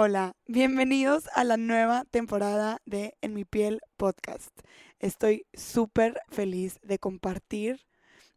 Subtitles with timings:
[0.00, 4.56] Hola, bienvenidos a la nueva temporada de En mi piel podcast.
[5.00, 7.84] Estoy súper feliz de compartir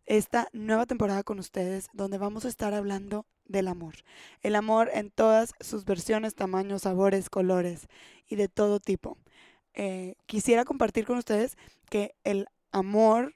[0.07, 3.93] esta nueva temporada con ustedes donde vamos a estar hablando del amor.
[4.41, 7.85] El amor en todas sus versiones, tamaños, sabores, colores
[8.27, 9.19] y de todo tipo.
[9.75, 11.57] Eh, quisiera compartir con ustedes
[11.91, 13.35] que el amor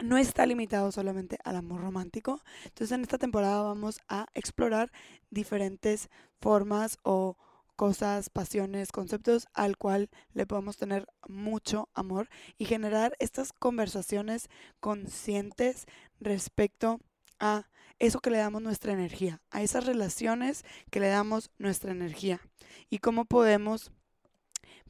[0.00, 2.42] no está limitado solamente al amor romántico.
[2.64, 4.92] Entonces en esta temporada vamos a explorar
[5.30, 6.10] diferentes
[6.40, 7.36] formas o
[7.76, 12.28] cosas, pasiones, conceptos al cual le podemos tener mucho amor
[12.58, 14.48] y generar estas conversaciones
[14.80, 15.86] conscientes
[16.18, 17.00] respecto
[17.38, 22.40] a eso que le damos nuestra energía, a esas relaciones que le damos nuestra energía
[22.88, 23.92] y cómo podemos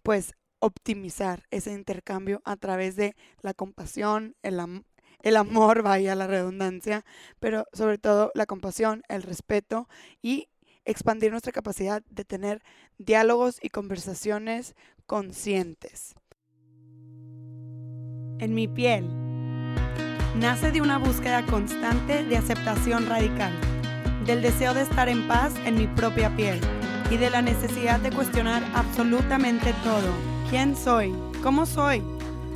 [0.03, 4.61] pues optimizar ese intercambio a través de la compasión, el,
[5.27, 7.05] el amor, vaya la redundancia,
[7.41, 9.89] pero sobre todo la compasión, el respeto
[10.23, 10.49] y
[10.85, 12.63] expandir nuestra capacidad de tener
[12.97, 16.15] diálogos y conversaciones conscientes.
[18.39, 19.05] En mi piel
[20.37, 23.53] nace de una búsqueda constante de aceptación radical,
[24.27, 26.61] del deseo de estar en paz en mi propia piel
[27.11, 30.13] y de la necesidad de cuestionar absolutamente todo.
[30.51, 31.13] ¿Quién soy?
[31.43, 32.01] ¿Cómo soy?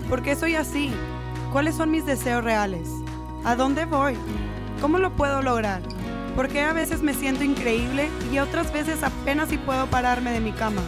[0.09, 0.93] ¿Por qué soy así?
[1.53, 2.89] ¿Cuáles son mis deseos reales?
[3.45, 4.15] ¿A dónde voy?
[4.81, 5.83] ¿Cómo lo puedo lograr?
[6.37, 10.39] ¿Por qué a veces me siento increíble y otras veces apenas si puedo pararme de
[10.39, 10.81] mi cama?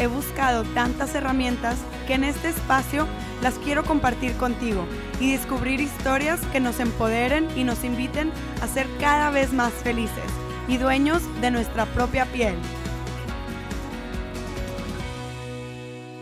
[0.00, 3.06] He buscado tantas herramientas que en este espacio
[3.42, 4.84] las quiero compartir contigo
[5.20, 10.24] y descubrir historias que nos empoderen y nos inviten a ser cada vez más felices
[10.66, 12.56] y dueños de nuestra propia piel.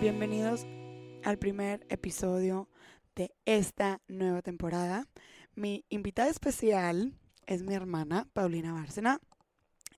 [0.02, 0.66] Bienvenidos
[1.24, 2.68] al primer episodio
[3.14, 5.06] de esta nueva temporada.
[5.54, 7.14] Mi invitada especial
[7.46, 9.20] es mi hermana, Paulina Bárcena.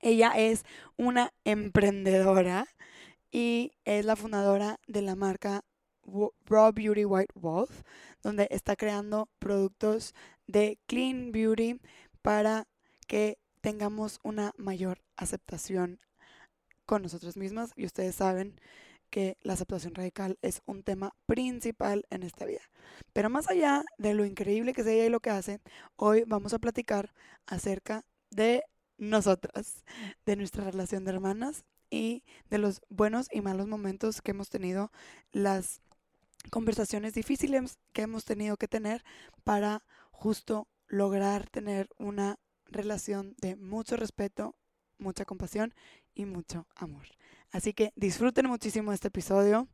[0.00, 0.64] Ella es
[0.96, 2.66] una emprendedora
[3.30, 5.64] y es la fundadora de la marca
[6.04, 7.82] Raw Beauty White Wolf,
[8.22, 10.14] donde está creando productos
[10.46, 11.80] de clean beauty
[12.22, 12.66] para
[13.06, 16.00] que tengamos una mayor aceptación
[16.84, 17.72] con nosotros mismas.
[17.76, 18.60] Y ustedes saben
[19.10, 22.62] que la aceptación radical es un tema principal en esta vida.
[23.12, 25.60] Pero más allá de lo increíble que es ella y lo que hace,
[25.96, 27.12] hoy vamos a platicar
[27.46, 28.64] acerca de
[28.98, 29.84] nosotras,
[30.24, 34.90] de nuestra relación de hermanas y de los buenos y malos momentos que hemos tenido,
[35.32, 35.80] las
[36.50, 39.04] conversaciones difíciles que hemos tenido que tener
[39.44, 44.56] para justo lograr tener una relación de mucho respeto,
[44.98, 45.74] mucha compasión
[46.14, 47.06] y mucho amor.
[47.56, 49.66] Así que disfruten muchísimo este episodio.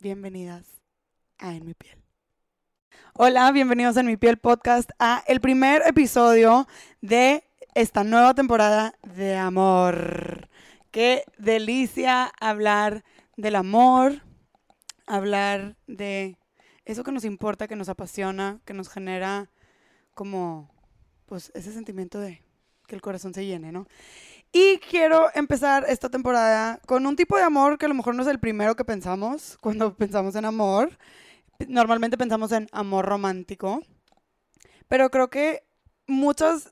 [0.00, 0.64] Bienvenidas
[1.36, 1.98] a En mi piel.
[3.12, 6.66] Hola, bienvenidos a En mi piel podcast a el primer episodio
[7.02, 10.48] de esta nueva temporada de amor.
[10.90, 13.04] Qué delicia hablar
[13.36, 14.22] del amor,
[15.06, 16.38] hablar de
[16.86, 19.50] eso que nos importa, que nos apasiona, que nos genera
[20.14, 20.70] como
[21.26, 22.42] pues ese sentimiento de
[22.86, 23.86] que el corazón se llene, ¿no?
[24.54, 28.22] Y quiero empezar esta temporada con un tipo de amor que a lo mejor no
[28.22, 30.98] es el primero que pensamos cuando pensamos en amor.
[31.68, 33.80] Normalmente pensamos en amor romántico.
[34.88, 35.64] Pero creo que
[36.06, 36.70] muchas,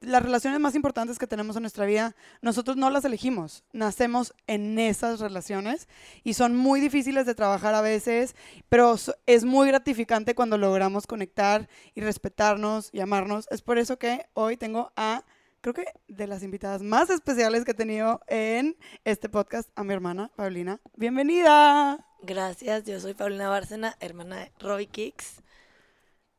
[0.00, 3.62] las relaciones más importantes que tenemos en nuestra vida, nosotros no las elegimos.
[3.74, 5.88] Nacemos en esas relaciones
[6.24, 8.34] y son muy difíciles de trabajar a veces,
[8.70, 8.96] pero
[9.26, 13.48] es muy gratificante cuando logramos conectar y respetarnos y amarnos.
[13.50, 15.24] Es por eso que hoy tengo a
[15.62, 19.94] creo que de las invitadas más especiales que he tenido en este podcast a mi
[19.94, 20.80] hermana Paulina.
[20.96, 22.04] Bienvenida.
[22.20, 25.40] Gracias, yo soy Paulina Bárcena, hermana de Robbie Kicks.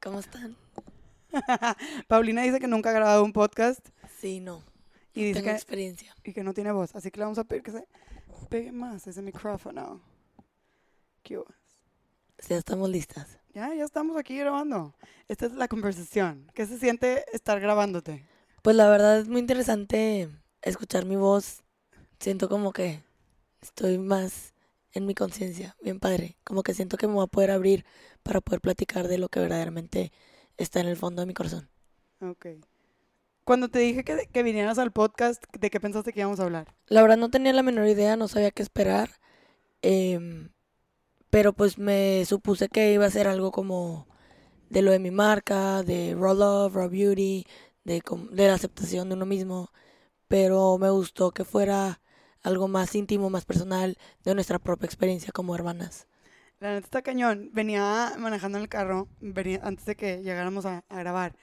[0.01, 0.57] ¿Cómo están?
[2.09, 3.87] Paulina dice que nunca ha grabado un podcast.
[4.19, 4.61] Sí, no.
[5.13, 6.13] Y dice Tengo que, experiencia.
[6.25, 7.87] y que no tiene voz, así que le vamos a pedir que se
[8.49, 10.01] pegue más ese micrófono.
[11.23, 11.47] ¿Qué hubo?
[12.49, 13.39] Ya estamos listas.
[13.53, 14.93] Ya, ya estamos aquí grabando.
[15.29, 16.51] Esta es la conversación.
[16.53, 18.32] ¿Qué se siente estar grabándote?
[18.63, 20.29] Pues la verdad es muy interesante
[20.61, 21.63] escuchar mi voz.
[22.17, 23.03] Siento como que
[23.61, 24.53] estoy más
[24.93, 26.37] en mi conciencia, bien padre.
[26.45, 27.85] Como que siento que me voy a poder abrir
[28.23, 30.13] para poder platicar de lo que verdaderamente
[30.55, 31.69] está en el fondo de mi corazón.
[32.21, 32.47] Ok.
[33.43, 36.73] Cuando te dije que, que vinieras al podcast, ¿de qué pensaste que íbamos a hablar?
[36.87, 39.09] La verdad no tenía la menor idea, no sabía qué esperar.
[39.81, 40.51] em,
[41.29, 44.07] pero pues me supuse que iba a ser algo como
[44.69, 47.45] de lo de mi marca, de Raw Love, Raw Beauty,
[47.83, 48.01] de,
[48.31, 49.71] de la aceptación de uno mismo.
[50.27, 52.01] Pero me gustó que fuera
[52.41, 56.07] algo más íntimo, más personal, de nuestra propia experiencia como hermanas.
[56.59, 57.49] La neta está cañón.
[57.53, 61.35] Venía manejando el carro venía, antes de que llegáramos a, a grabar.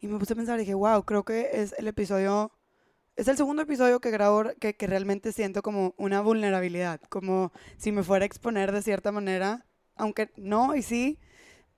[0.00, 2.52] Y me puse a pensar, dije, wow, creo que es el episodio
[3.16, 7.92] es el segundo episodio que grabo que, que realmente siento como una vulnerabilidad, como si
[7.92, 9.66] me fuera a exponer de cierta manera,
[9.96, 11.18] aunque no y sí.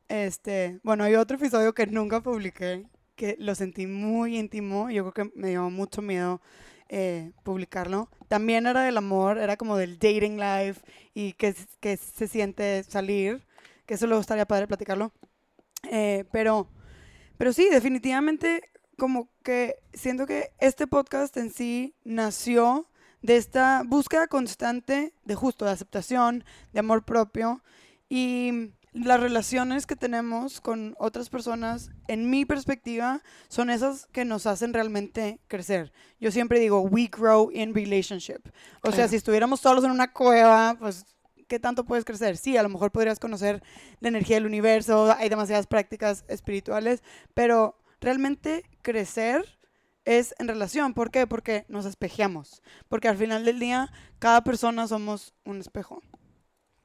[0.08, 2.86] Este, bueno, hay otro episodio que nunca publiqué,
[3.16, 6.40] que lo sentí muy íntimo, yo creo que me dio mucho miedo
[6.88, 8.10] eh, publicarlo.
[8.28, 10.80] También era del amor, era como del dating life
[11.14, 13.44] y que, que se siente salir,
[13.86, 15.12] que eso le gustaría padre platicarlo.
[15.90, 16.68] Eh, pero,
[17.38, 18.62] pero sí, definitivamente
[18.96, 22.88] como que siento que este podcast en sí nació
[23.22, 27.62] de esta búsqueda constante de justo, de aceptación, de amor propio
[28.08, 28.70] y
[29.04, 34.72] las relaciones que tenemos con otras personas, en mi perspectiva, son esas que nos hacen
[34.72, 35.92] realmente crecer.
[36.18, 38.48] Yo siempre digo, we grow in relationship.
[38.82, 41.04] O sea, si estuviéramos solos en una cueva, pues,
[41.46, 42.38] ¿qué tanto puedes crecer?
[42.38, 43.62] Sí, a lo mejor podrías conocer
[44.00, 47.02] la energía del universo, hay demasiadas prácticas espirituales,
[47.34, 49.58] pero realmente crecer
[50.06, 50.94] es en relación.
[50.94, 51.26] ¿Por qué?
[51.26, 52.62] Porque nos espejeamos.
[52.88, 56.00] Porque al final del día, cada persona somos un espejo.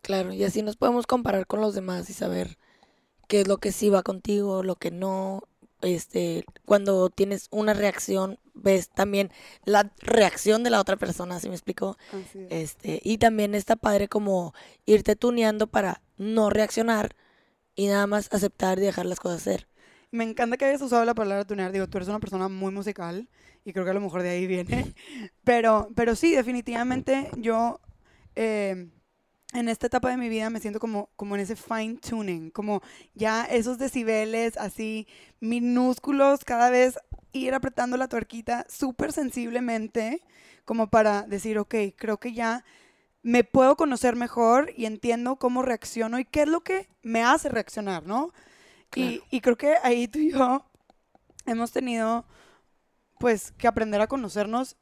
[0.02, 2.58] Claro, y así nos podemos comparar con los demás y saber
[3.28, 5.44] qué es lo que sí va contigo, lo que no.
[5.82, 9.32] Este, cuando tienes una reacción, ves también
[9.66, 11.98] la reacción de la otra persona, ¿sí me explico?
[12.10, 12.48] Así es.
[12.52, 14.54] Este, y también está padre como
[14.86, 17.16] irte tuneando para no reaccionar
[17.76, 19.68] y nada más aceptar y dejar las cosas ser.
[20.12, 21.72] Me encanta que hayas usado la palabra tunear.
[21.72, 23.30] Digo, tú eres una persona muy musical
[23.64, 24.94] y creo que a lo mejor de ahí viene.
[25.44, 27.80] Pero, pero sí, definitivamente yo
[28.36, 28.90] eh,
[29.54, 32.82] en esta etapa de mi vida me siento como, como en ese fine tuning, como
[33.14, 35.08] ya esos decibeles así
[35.40, 36.98] minúsculos, cada vez
[37.34, 40.22] ir apretando la tuerquita súper sensiblemente,
[40.66, 42.64] como para decir, ok, creo que ya
[43.24, 47.50] me puedo conocer mejor y entiendo cómo reacciono y qué es lo que me hace
[47.50, 48.34] reaccionar, ¿no?
[48.96, 49.28] Y, Claro.
[49.32, 50.66] y creo que ahí tú y yo
[51.46, 52.26] hemos tenido,
[53.20, 54.76] pues, que aprender a conocernos.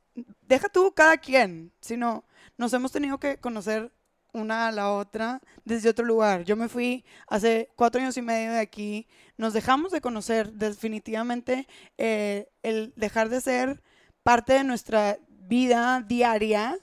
[0.47, 2.23] Deja tú cada quien, sino
[2.57, 3.91] nos hemos tenido que conocer
[4.33, 6.43] una a la otra desde otro lugar.
[6.43, 11.67] Yo me fui hace cuatro años y medio de aquí, nos dejamos de conocer definitivamente
[11.97, 13.83] eh, el dejar de ser
[14.23, 16.77] parte de nuestra vida diaria,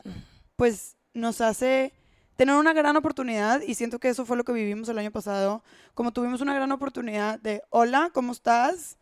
[0.56, 1.92] pues nos hace
[2.36, 5.62] tener una gran oportunidad y siento que eso fue lo que vivimos el año pasado,
[5.94, 8.98] como tuvimos una gran oportunidad de, hola, ¿cómo estás?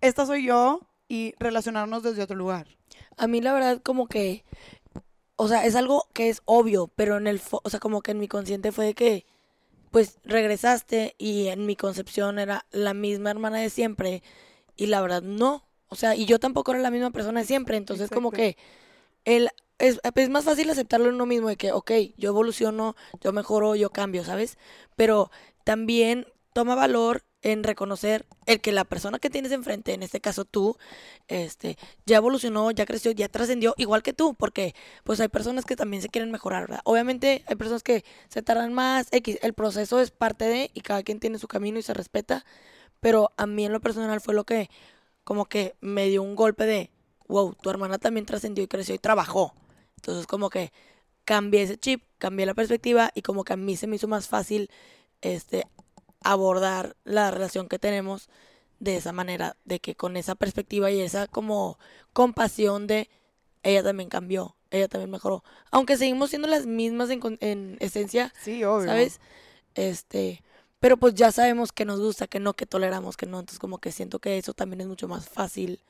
[0.00, 2.66] Esta soy yo y relacionarnos desde otro lugar.
[3.16, 4.44] A mí la verdad como que,
[5.42, 8.18] o sea, es algo que es obvio, pero en el, o sea, como que en
[8.18, 9.26] mi consciente fue de que,
[9.90, 14.22] pues regresaste y en mi concepción era la misma hermana de siempre
[14.76, 17.76] y la verdad no, o sea, y yo tampoco era la misma persona de siempre,
[17.76, 18.56] entonces como que
[19.24, 23.32] el, es, es más fácil aceptarlo en uno mismo de que, ok, yo evoluciono, yo
[23.32, 24.58] mejoro, yo cambio, ¿sabes?
[24.96, 25.30] Pero
[25.64, 30.44] también toma valor en reconocer el que la persona que tienes enfrente, en este caso
[30.44, 30.76] tú,
[31.28, 31.76] este,
[32.06, 36.02] ya evolucionó, ya creció, ya trascendió, igual que tú, porque pues hay personas que también
[36.02, 36.80] se quieren mejorar, ¿verdad?
[36.84, 41.02] Obviamente hay personas que se tardan más, X, el proceso es parte de y cada
[41.02, 42.44] quien tiene su camino y se respeta,
[43.00, 44.70] pero a mí en lo personal fue lo que
[45.24, 46.90] como que me dio un golpe de,
[47.28, 49.54] wow, tu hermana también trascendió y creció y trabajó.
[49.96, 50.72] Entonces como que
[51.24, 54.28] cambié ese chip, cambié la perspectiva y como que a mí se me hizo más
[54.28, 54.70] fácil
[55.20, 55.66] este
[56.24, 58.28] abordar la relación que tenemos
[58.80, 61.78] de esa manera, de que con esa perspectiva y esa como
[62.12, 63.08] compasión de
[63.62, 68.86] ella también cambió, ella también mejoró, aunque seguimos siendo las mismas en, esencia, Sí, obvio.
[68.88, 69.20] ¿sabes?
[69.74, 70.42] Este,
[70.80, 73.78] pero pues ya sabemos que nos gusta, que no, que toleramos, que no, entonces como
[73.78, 75.80] que siento que eso también es mucho más fácil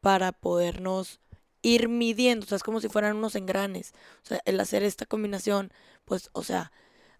[0.00, 1.20] para podernos
[1.62, 3.92] ir midiendo, o sea, es como si fueran unos engranes,
[4.24, 5.72] o sea, el hacer esta combinación,
[6.04, 6.72] pues, o sea,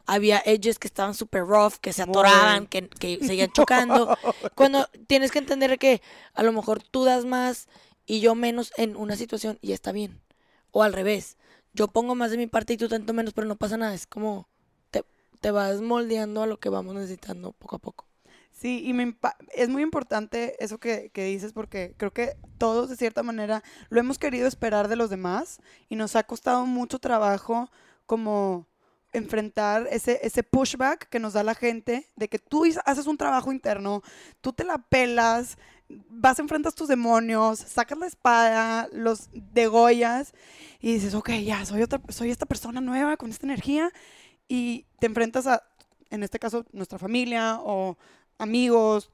[0.07, 4.17] había edges que estaban super rough, que se atoraban, que, que seguían chocando,
[4.55, 6.01] cuando tienes que entender que
[6.35, 7.69] a lo mejor tú das más
[8.07, 10.21] y yo menos en una situación y está bien,
[10.71, 11.37] o al revés,
[11.75, 14.07] yo pongo más de mi parte y tú tanto menos, pero no pasa nada, es
[14.07, 14.49] como
[14.91, 15.05] te,
[15.41, 18.07] te vas moldeando a lo que vamos necesitando poco a poco.
[18.53, 19.15] Sí, y me
[19.55, 24.01] es muy importante eso que, que dices porque creo que todos de cierta manera lo
[24.01, 25.61] hemos querido esperar de los demás
[25.91, 27.71] y nos ha costado mucho trabajo
[28.07, 28.67] como
[29.13, 33.53] enfrentar ese, ese pushback que nos da la gente de que tú haces un trabajo
[33.53, 34.03] interno,
[34.41, 35.57] tú te la pelas,
[35.89, 40.33] vas, enfrentas tus demonios, sacas la espada, los degollas
[40.81, 43.91] y dices, ok, ya, soy, otra, soy esta persona nueva con esta energía
[44.49, 45.63] y te enfrentas a,
[46.11, 47.97] en este caso, nuestra familia o
[48.39, 49.11] amigos,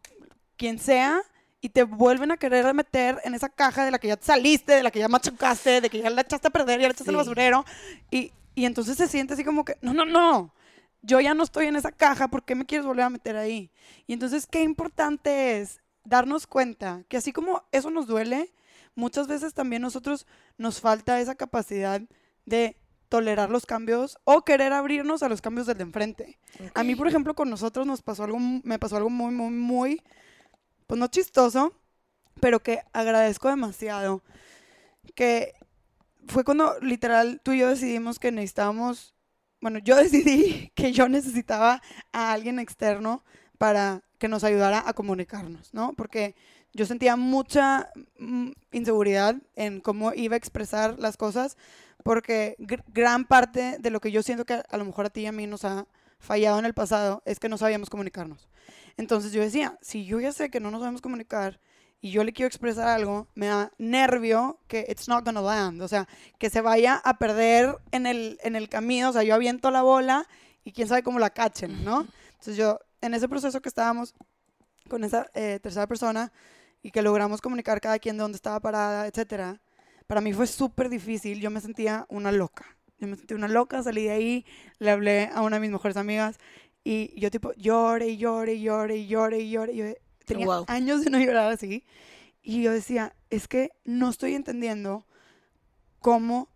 [0.57, 1.23] quien sea,
[1.61, 4.83] y te vuelven a querer meter en esa caja de la que ya saliste, de
[4.83, 7.15] la que ya machucaste, de que ya la echaste a perder, ya la echaste al
[7.15, 7.19] Sí.
[7.19, 7.65] basurero,
[8.11, 10.55] y, y entonces se siente así como que, no, no, no,
[11.03, 13.71] yo ya no estoy en esa caja, ¿por qué me quieres volver a meter ahí?
[14.07, 18.53] Y entonces, qué importante es darnos cuenta que así como eso nos duele,
[18.95, 20.27] muchas veces también nosotros
[20.59, 22.01] nos falta esa capacidad
[22.47, 22.77] de
[23.09, 26.39] tolerar los cambios o querer abrirnos a los cambios del de enfrente.
[26.75, 30.03] A mí, por ejemplo, con nosotros nos pasó algo, me pasó algo muy, muy, muy,
[30.87, 31.75] pues no chistoso,
[32.41, 34.23] pero que agradezco demasiado.
[35.15, 35.53] Que
[36.29, 39.15] fue cuando literal tú y yo decidimos que necesitábamos,
[39.61, 43.25] bueno, yo decidí que yo necesitaba a alguien externo
[43.59, 45.95] para que nos ayudara a comunicarnos, ¿no?
[45.95, 46.35] Porque
[46.73, 51.57] yo sentía mucha mm, inseguridad en cómo iba a expresar las cosas,
[52.03, 52.57] porque
[52.89, 55.33] gran parte de lo que yo siento que a lo mejor a ti y a
[55.33, 55.87] mí nos ha
[56.19, 58.49] fallado en el pasado es que no sabíamos comunicarnos.
[58.97, 61.61] Entonces yo decía, si yo ya sé que no nos sabemos comunicar
[62.05, 65.87] y yo le quiero expresar algo, me da nervio que it's not gonna land, o
[65.87, 69.71] sea, que se vaya a perder en el, en el camino, o sea, yo aviento
[69.71, 70.27] la bola
[70.65, 72.09] y quién sabe cómo la cachen, ¿no?
[72.33, 74.15] Entonces yo, en ese proceso que estábamos
[74.89, 76.33] con esa eh, tercera persona
[76.83, 79.63] y que logramos comunicar cada quien de dónde estaba parada, etcétera,
[80.09, 82.67] para mí fue súper difícil, yo me sentía una loca,
[82.99, 84.47] yo me sentí una loca, salí de ahí,
[84.81, 86.37] le hablé a una de mis mejores amigas
[86.83, 89.73] y yo tipo lloré y lloré y lloré y lloré y lloré.
[89.73, 89.97] Y
[90.33, 91.85] tenía años de no llorar así.
[92.43, 95.07] Y yo decía, es que no estoy entendiendo
[96.01, 96.49] cómo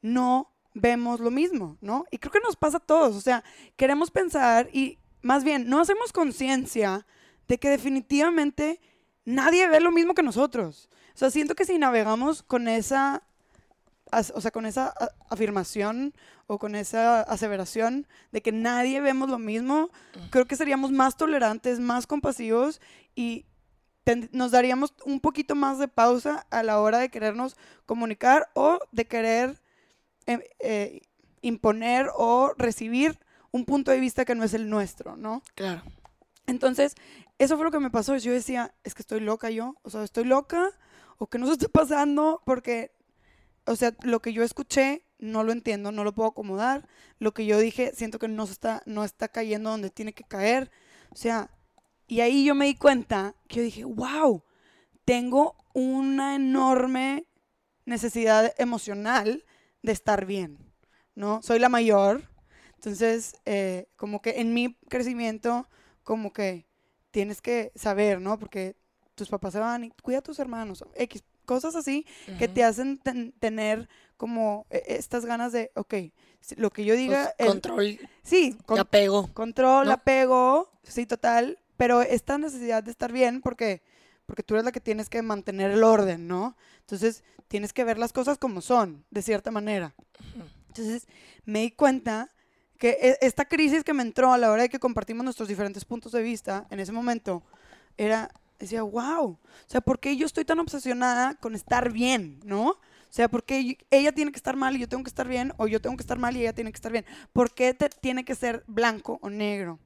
[0.00, 2.04] no vemos lo mismo, ¿no?
[2.10, 3.44] Y creo que nos pasa a todos, o sea,
[3.76, 7.06] queremos pensar y más bien no hacemos conciencia
[7.48, 8.80] de que definitivamente
[9.24, 10.88] nadie ve lo mismo que nosotros.
[11.14, 13.22] O sea, siento que si navegamos con esa
[14.34, 14.94] o sea, con esa
[15.30, 16.14] afirmación
[16.46, 19.90] o con esa aseveración de que nadie vemos lo mismo,
[20.30, 22.80] creo que seríamos más tolerantes, más compasivos
[23.14, 23.46] y
[24.32, 29.06] nos daríamos un poquito más de pausa a la hora de querernos comunicar o de
[29.06, 29.60] querer
[30.26, 31.00] eh, eh,
[31.40, 33.18] imponer o recibir
[33.50, 35.42] un punto de vista que no es el nuestro, ¿no?
[35.54, 35.82] Claro.
[36.46, 36.94] Entonces,
[37.38, 38.16] eso fue lo que me pasó.
[38.16, 40.70] Yo decía, es que estoy loca yo, o sea, estoy loca
[41.18, 42.92] o que no se está pasando porque
[43.66, 46.88] o sea, lo que yo escuché no lo entiendo, no lo puedo acomodar.
[47.18, 50.70] Lo que yo dije, siento que no está, no está cayendo donde tiene que caer.
[51.10, 51.50] O sea,
[52.06, 54.44] y ahí yo me di cuenta que yo dije, wow,
[55.04, 57.26] tengo una enorme
[57.84, 59.44] necesidad emocional
[59.82, 60.58] de estar bien,
[61.14, 61.40] ¿no?
[61.42, 62.28] Soy la mayor,
[62.74, 65.68] entonces, eh, como que en mi crecimiento,
[66.02, 66.66] como que
[67.12, 68.38] tienes que saber, ¿no?
[68.38, 68.76] Porque
[69.14, 72.06] tus papás se van y cuida a tus hermanos, X, cosas así
[72.38, 73.00] que te hacen
[73.38, 75.94] tener como e, estas ganas de, ok,
[76.56, 77.34] lo que yo diga...
[77.36, 77.98] Pues, control.
[78.22, 78.56] Sí.
[78.66, 79.32] Con, apego.
[79.32, 81.58] Control, apego, sí, total.
[81.76, 83.82] Pero esta necesidad de estar bien porque,
[84.26, 86.56] porque tú eres la que tienes que mantener el orden, ¿no?
[86.80, 89.94] Entonces, tienes que ver las cosas como son, de cierta manera.
[90.68, 91.06] Entonces,
[91.44, 92.30] me di cuenta
[92.78, 95.84] que e, esta crisis que me entró a la hora de que compartimos nuestros diferentes
[95.84, 97.42] puntos de vista, en ese momento,
[97.96, 98.30] era
[98.62, 102.70] decía, wow, o sea, ¿por qué yo estoy tan obsesionada con estar bien, no?
[102.70, 105.52] O sea, ¿por qué ella tiene que estar mal y yo tengo que estar bien?
[105.58, 107.04] O yo tengo que estar mal y ella tiene que estar bien.
[107.32, 109.78] ¿Por qué te, tiene que ser blanco o negro?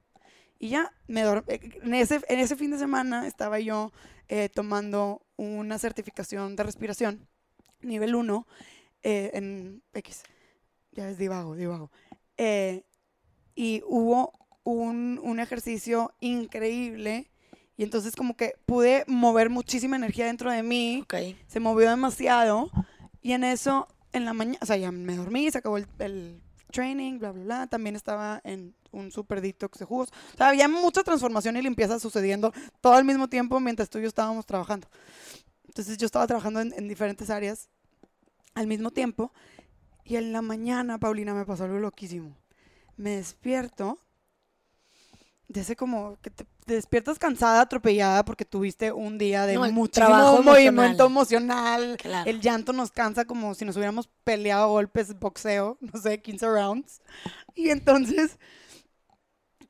[0.59, 1.41] Y ya, me eh,
[1.83, 3.91] en, ese, en ese fin de semana estaba yo
[4.29, 7.27] eh, tomando una certificación de respiración,
[7.81, 8.47] nivel 1,
[9.03, 10.23] eh, en X.
[10.91, 11.91] Ya es divago, divago.
[13.55, 17.29] y hubo un, un ejercicio increíble
[17.77, 21.05] y entonces como que pude mover muchísima energía dentro de mí.
[21.47, 22.71] Se movió demasiado.
[23.21, 26.41] Y en eso, en la mañana, o sea, ya me dormí, se acabó el,
[26.71, 27.67] training, bla, bla, bla.
[27.67, 30.09] También estaba en un super detox de jugos.
[30.33, 34.01] O sea, había mucha transformación y limpieza sucediendo todo al mismo tiempo mientras tú y
[34.01, 34.87] yo estábamos trabajando.
[35.67, 37.69] Entonces yo estaba trabajando en, en diferentes áreas
[38.55, 39.31] al mismo tiempo.
[40.03, 42.35] Y en la mañana, Paulina, me pasó algo loquísimo.
[42.95, 43.99] Me despierto
[45.47, 50.41] de ese como que te, despiertas cansada, atropellada porque tuviste un día de mucho trabajo
[50.43, 51.97] movimiento emocional.
[52.25, 57.01] El llanto nos cansa como si nos hubiéramos peleado golpes boxeo, no sé, 15 rounds.
[57.55, 58.37] Y entonces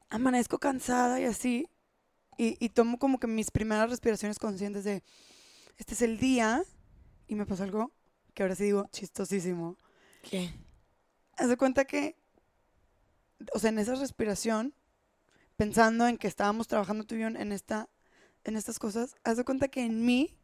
[0.10, 1.70] amanezco cansada y así
[2.38, 5.04] y, y tomo como que mis primeras respiraciones conscientes de
[5.78, 6.64] este es el día
[7.28, 7.92] y me pasó algo
[8.34, 9.78] que ahora sí digo chistosísimo.
[10.24, 10.54] ¿Qué?
[11.38, 12.16] Haz de cuenta que
[13.54, 14.74] o sea, en esa respiración
[15.58, 17.90] pensando en que estábamos trabajando tú y en, esta,
[18.44, 20.38] en estas cosas, haz de cuenta que en mí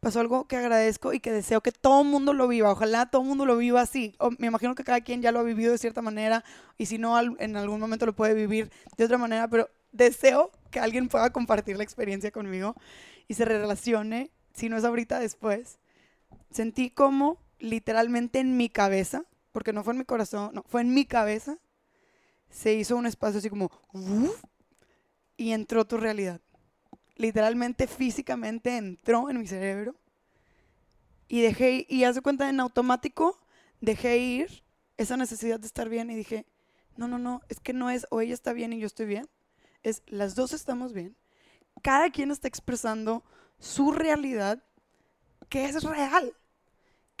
[0.00, 2.70] pasó algo que agradezco y que deseo que todo el mundo lo viva.
[2.70, 4.14] Ojalá todo el mundo lo viva así.
[4.38, 6.44] me imagino que cada quien ya lo ha vivido de cierta manera
[6.76, 10.80] y si no, en algún momento lo puede vivir de otra manera, pero deseo que
[10.80, 12.74] alguien pueda compartir la experiencia conmigo
[13.28, 15.78] y se relacione, si no es ahorita, después.
[16.50, 20.92] Sentí como literalmente en mi cabeza, porque no fue en mi corazón, no, fue en
[20.92, 21.58] mi cabeza,
[22.52, 23.70] se hizo un espacio así como,
[25.36, 26.40] y entró tu realidad.
[27.16, 29.94] Literalmente, físicamente entró en mi cerebro
[31.28, 33.38] Y dejé, y haz de cuenta, en automático,
[33.80, 34.62] dejé ir
[34.96, 36.46] esa necesidad de estar bien y dije,
[36.96, 39.28] no, no, no, es que no es o ella está bien y yo estoy bien,
[39.82, 41.16] es las dos estamos bien,
[41.82, 43.24] cada quien está expresando
[43.58, 44.62] su realidad
[45.48, 46.34] que es real.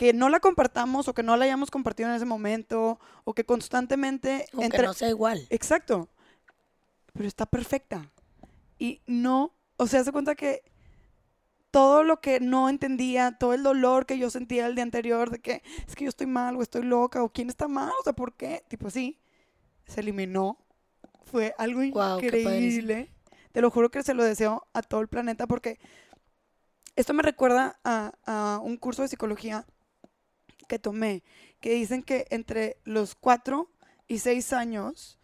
[0.02, 3.44] Que no la compartamos o que no la hayamos compartido en ese momento o que
[3.44, 4.46] constantemente...
[4.52, 4.86] Aunque entre...
[4.86, 5.46] no sea igual.
[5.48, 6.08] Exacto.
[7.12, 8.10] Pero está perfecta.
[8.80, 10.64] Y no, o sea, se cuenta que
[11.70, 15.40] todo lo que no entendía, todo el dolor que yo sentía el día anterior de
[15.40, 18.12] que es que yo estoy mal o estoy loca o quién está mal, o sea,
[18.12, 18.64] ¿por qué?
[18.66, 19.20] Tipo así,
[19.86, 20.58] se eliminó.
[21.26, 23.12] Fue algo increíble.
[23.52, 25.78] Te lo juro que se lo deseo a todo el planeta porque
[26.96, 29.64] esto me recuerda a, un curso de psicología
[30.72, 31.22] que tomé,
[31.60, 33.68] que dicen que entre los cuatro
[34.08, 35.18] y seis años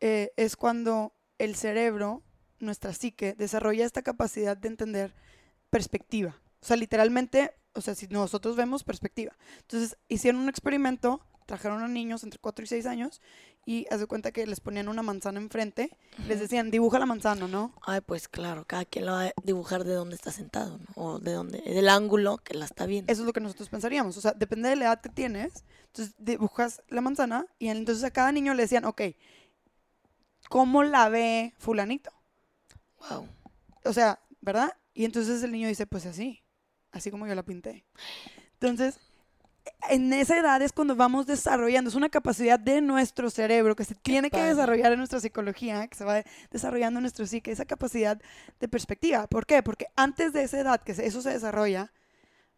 [0.00, 2.22] eh, es cuando el cerebro,
[2.58, 5.14] nuestra psique, desarrolla esta capacidad de entender
[5.70, 6.38] perspectiva.
[6.60, 9.34] O sea, literalmente, o sea, si nosotros vemos perspectiva.
[9.60, 13.22] Entonces, hicieron un experimento, trajeron a niños entre 4 y 6 años
[13.64, 17.46] y haz de cuenta que les ponían una manzana enfrente, les decían, dibuja la manzana,
[17.46, 17.72] ¿no?
[17.82, 20.86] Ay, pues claro, cada quien lo va a dibujar de dónde está sentado, ¿no?
[20.96, 23.12] O de dónde, del ángulo que la está viendo.
[23.12, 26.14] Eso es lo que nosotros pensaríamos, o sea, depende de la edad que tienes, entonces
[26.18, 29.02] dibujas la manzana y entonces a cada niño le decían, ok,
[30.48, 32.10] ¿cómo la ve fulanito?
[33.08, 33.28] Wow.
[33.84, 34.76] O sea, ¿verdad?
[34.94, 36.42] Y entonces el niño dice, pues así,
[36.90, 37.84] así como yo la pinté.
[38.54, 38.98] Entonces,
[39.90, 43.94] en esa edad es cuando vamos desarrollando, es una capacidad de nuestro cerebro que se
[43.94, 48.20] tiene que desarrollar en nuestra psicología, que se va desarrollando en nuestro psique, esa capacidad
[48.60, 49.26] de perspectiva.
[49.26, 49.62] ¿Por qué?
[49.62, 51.92] Porque antes de esa edad que eso se desarrolla,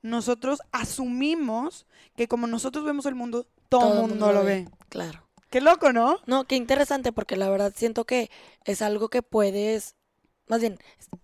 [0.03, 4.69] nosotros asumimos que como nosotros vemos el mundo, todo, el mundo, lo ve.
[4.89, 5.27] Claro.
[5.51, 6.19] Qué loco, ¿no?
[6.27, 8.31] No, qué interesante, porque la verdad siento que
[8.65, 9.95] es algo que puedes,
[10.47, 10.79] más bien,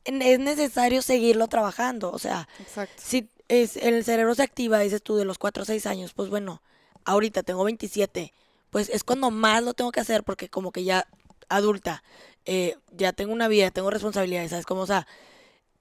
[0.04, 2.10] es necesario seguirlo trabajando.
[2.10, 3.02] O sea, Exacto.
[3.04, 6.30] si es, el cerebro se activa, dices tú, de los 4 o 6 años, pues
[6.30, 6.62] bueno,
[7.04, 8.32] ahorita tengo 27,
[8.70, 11.06] pues es cuando más lo tengo que hacer porque como que ya
[11.48, 12.02] adulta,
[12.44, 14.66] eh, ya tengo una vida, tengo responsabilidades, ¿sabes?
[14.66, 15.06] Como, o sea,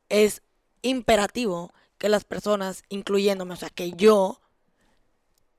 [0.09, 0.41] es
[0.81, 4.41] imperativo que las personas, incluyéndome, o sea, que yo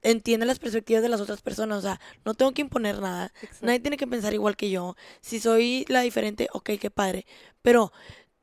[0.02, 3.80] entienda las perspectivas de las otras personas, o sea, no tengo que imponer nada, nadie
[3.80, 7.26] tiene que pensar igual que yo, si soy la diferente, ok, qué padre,
[7.62, 7.92] pero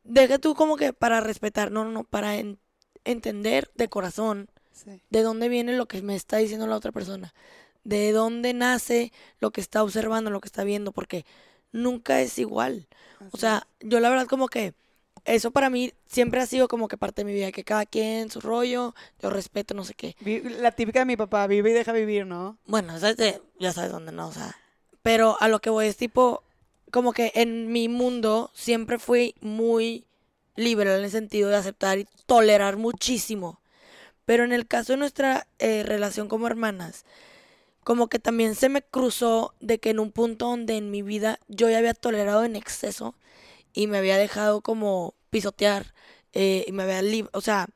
[0.04, 2.36] deja tú como que para respetar, no, no, no, para
[3.04, 4.50] entender de corazón
[5.10, 7.34] de dónde viene lo que me está diciendo la otra persona,
[7.84, 11.26] de dónde nace lo que está observando, lo que está viendo, porque
[11.72, 12.88] nunca es igual.
[13.32, 14.74] o sea, yo la verdad como que
[15.26, 18.30] eso para mí siempre ha sido como que parte de mi vida, que cada quien
[18.30, 20.16] su rollo, yo respeto, no sé qué.
[20.60, 22.58] La típica de mi papá, vive y deja vivir, ¿no?
[22.66, 24.56] Bueno, ya sabes dónde no, o sea.
[25.02, 26.44] Pero a lo que voy es tipo,
[26.92, 30.06] como que en mi mundo siempre fui muy
[30.56, 33.62] liberal en el sentido de aceptar y tolerar muchísimo.
[34.26, 37.06] Pero en el caso de nuestra eh, relación como hermanas,
[37.88, 41.40] como que también se me cruzó de que en un punto donde en mi vida
[41.48, 43.16] yo ya había tolerado en exceso
[43.74, 45.94] y me había dejado como pisotear
[46.34, 47.68] eh, y me había, o sea,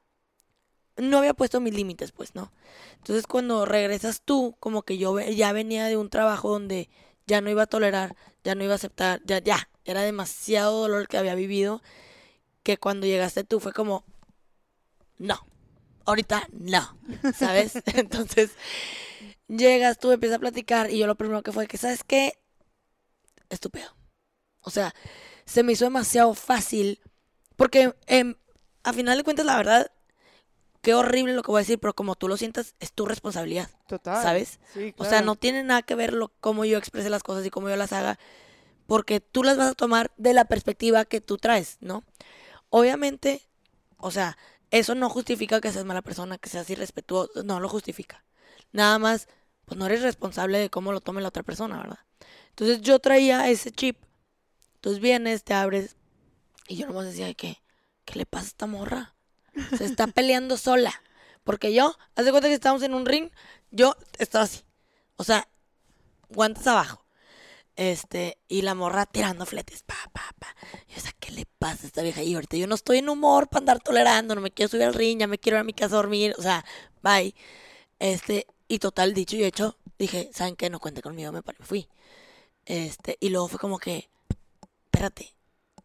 [0.97, 2.51] no había puesto mis límites, pues, ¿no?
[2.97, 6.89] Entonces cuando regresas tú, como que yo ya venía de un trabajo donde
[7.25, 11.07] ya no iba a tolerar, ya no iba a aceptar, ya, ya, era demasiado dolor
[11.07, 11.81] que había vivido
[12.63, 14.05] que cuando llegaste tú fue como,
[15.17, 15.45] no,
[16.05, 16.97] ahorita no,
[17.35, 17.73] ¿sabes?
[17.95, 18.51] Entonces,
[19.47, 22.33] llegas tú, empiezas a platicar y yo lo primero que fue que, ¿sabes qué?
[23.49, 23.95] Estúpido.
[24.61, 24.93] O sea,
[25.51, 27.01] se me hizo demasiado fácil
[27.57, 28.35] porque em,
[28.83, 29.91] a final de cuentas, la verdad,
[30.81, 33.69] qué horrible lo que voy a decir, pero como tú lo sientas, es tu responsabilidad.
[33.87, 34.23] Total.
[34.23, 34.59] ¿Sabes?
[34.73, 37.49] Sí, O sea, no tiene nada que ver lo, cómo yo exprese las cosas y
[37.49, 38.17] cómo yo las haga,
[38.87, 42.03] porque tú las vas a tomar de la perspectiva que tú traes, ¿no?
[42.69, 43.41] Obviamente,
[43.97, 44.37] o sea,
[44.71, 48.23] eso no justifica que seas mala persona, que seas irrespetuoso, no lo justifica.
[48.71, 49.27] Nada más,
[49.65, 51.99] pues no eres responsable de cómo lo tome la otra persona, ¿verdad?
[52.49, 53.97] Entonces yo traía ese chip.
[54.81, 55.95] Entonces vienes, te abres
[56.67, 57.61] y yo nomás decía, ¿qué?
[58.03, 59.13] ¿Qué le pasa a esta morra?
[59.77, 60.91] Se está peleando sola.
[61.43, 63.29] Porque yo, haz de cuenta que estamos en un ring,
[63.69, 64.63] yo estaba así.
[65.17, 65.47] O sea,
[66.29, 67.05] guantes abajo.
[67.75, 70.47] Este, y la morra tirando fletes, pa, pa, pa.
[70.87, 72.23] Y o sea, ¿qué le pasa a esta vieja?
[72.23, 74.95] Y ahorita yo no estoy en humor para andar tolerando, no me quiero subir al
[74.95, 76.65] ring, ya me quiero ir a mi casa a dormir, o sea,
[77.03, 77.35] bye.
[77.99, 80.71] Este, y total, dicho y hecho, dije, ¿saben qué?
[80.71, 81.87] No cuente conmigo, me, me fui.
[82.65, 84.09] Este, y luego fue como que,
[84.91, 85.33] espérate,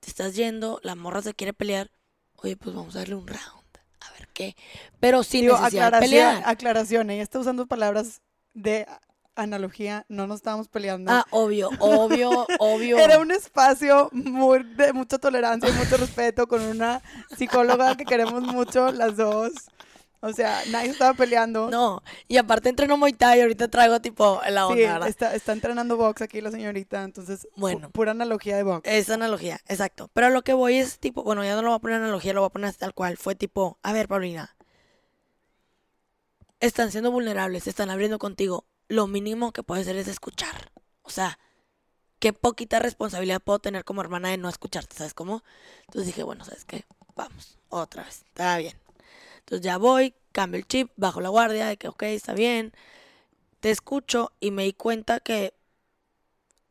[0.01, 1.91] te estás yendo, la morra se quiere pelear,
[2.35, 4.57] oye, pues vamos a darle un round, a ver qué.
[4.99, 6.43] Pero sin Digo, necesidad de pelear.
[6.45, 8.21] Aclaración, ella está usando palabras
[8.53, 8.87] de
[9.37, 11.13] analogía, no nos estábamos peleando.
[11.13, 12.99] Ah, obvio, obvio, obvio.
[12.99, 17.01] Era un espacio muy de mucha tolerancia y mucho respeto con una
[17.37, 19.53] psicóloga que queremos mucho las dos.
[20.27, 21.71] O sea, nadie estaba peleando.
[21.71, 25.09] No, y aparte entreno Muay Thai y ahorita traigo tipo la onda, Sí, ¿verdad?
[25.09, 27.91] está, está entrenando box aquí la señorita, entonces, pu- Bueno.
[27.91, 28.89] pura analogía de box.
[28.89, 30.11] Esa analogía, exacto.
[30.13, 32.41] Pero lo que voy es tipo, bueno, ya no lo voy a poner analogía, lo
[32.41, 33.17] voy a poner tal cual.
[33.17, 34.57] Fue tipo, a ver, Paulina,
[36.61, 38.67] están siendo vulnerables, están abriendo contigo.
[38.89, 40.71] Lo mínimo que puedes hacer es escuchar.
[41.03, 41.39] O sea,
[42.19, 45.43] qué poquita responsabilidad puedo tener como hermana de no escucharte, ¿sabes cómo?
[45.83, 46.85] Entonces dije, bueno, ¿sabes qué?
[47.15, 48.75] Vamos, otra vez, está bien.
[49.47, 52.73] Entonces ya voy, cambio el chip, bajo la guardia, de que, ok, está bien.
[53.61, 55.55] Te escucho y me di cuenta que,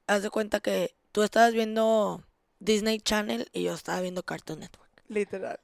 [0.07, 2.21] haz de cuenta que tú estabas viendo
[2.59, 4.91] Disney Channel y yo estaba viendo Cartoon Network.
[5.07, 5.57] Literal.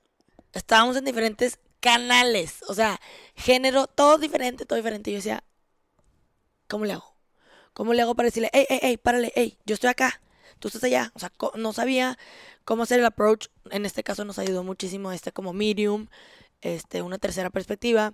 [0.53, 2.97] Estábamos en diferentes canales, o sea,
[3.35, 5.09] género, todo diferente, todo diferente.
[5.09, 5.43] Y yo decía,
[6.69, 7.13] ¿cómo le hago?
[7.73, 10.21] ¿Cómo le hago para decirle, hey, hey, hey, párale, hey, yo estoy acá,
[10.59, 11.11] tú estás allá?
[11.13, 12.17] O sea, no sabía
[12.63, 13.47] cómo hacer el approach.
[13.69, 16.07] En este caso nos ayudó muchísimo este como medium,
[16.61, 18.13] este, una tercera perspectiva.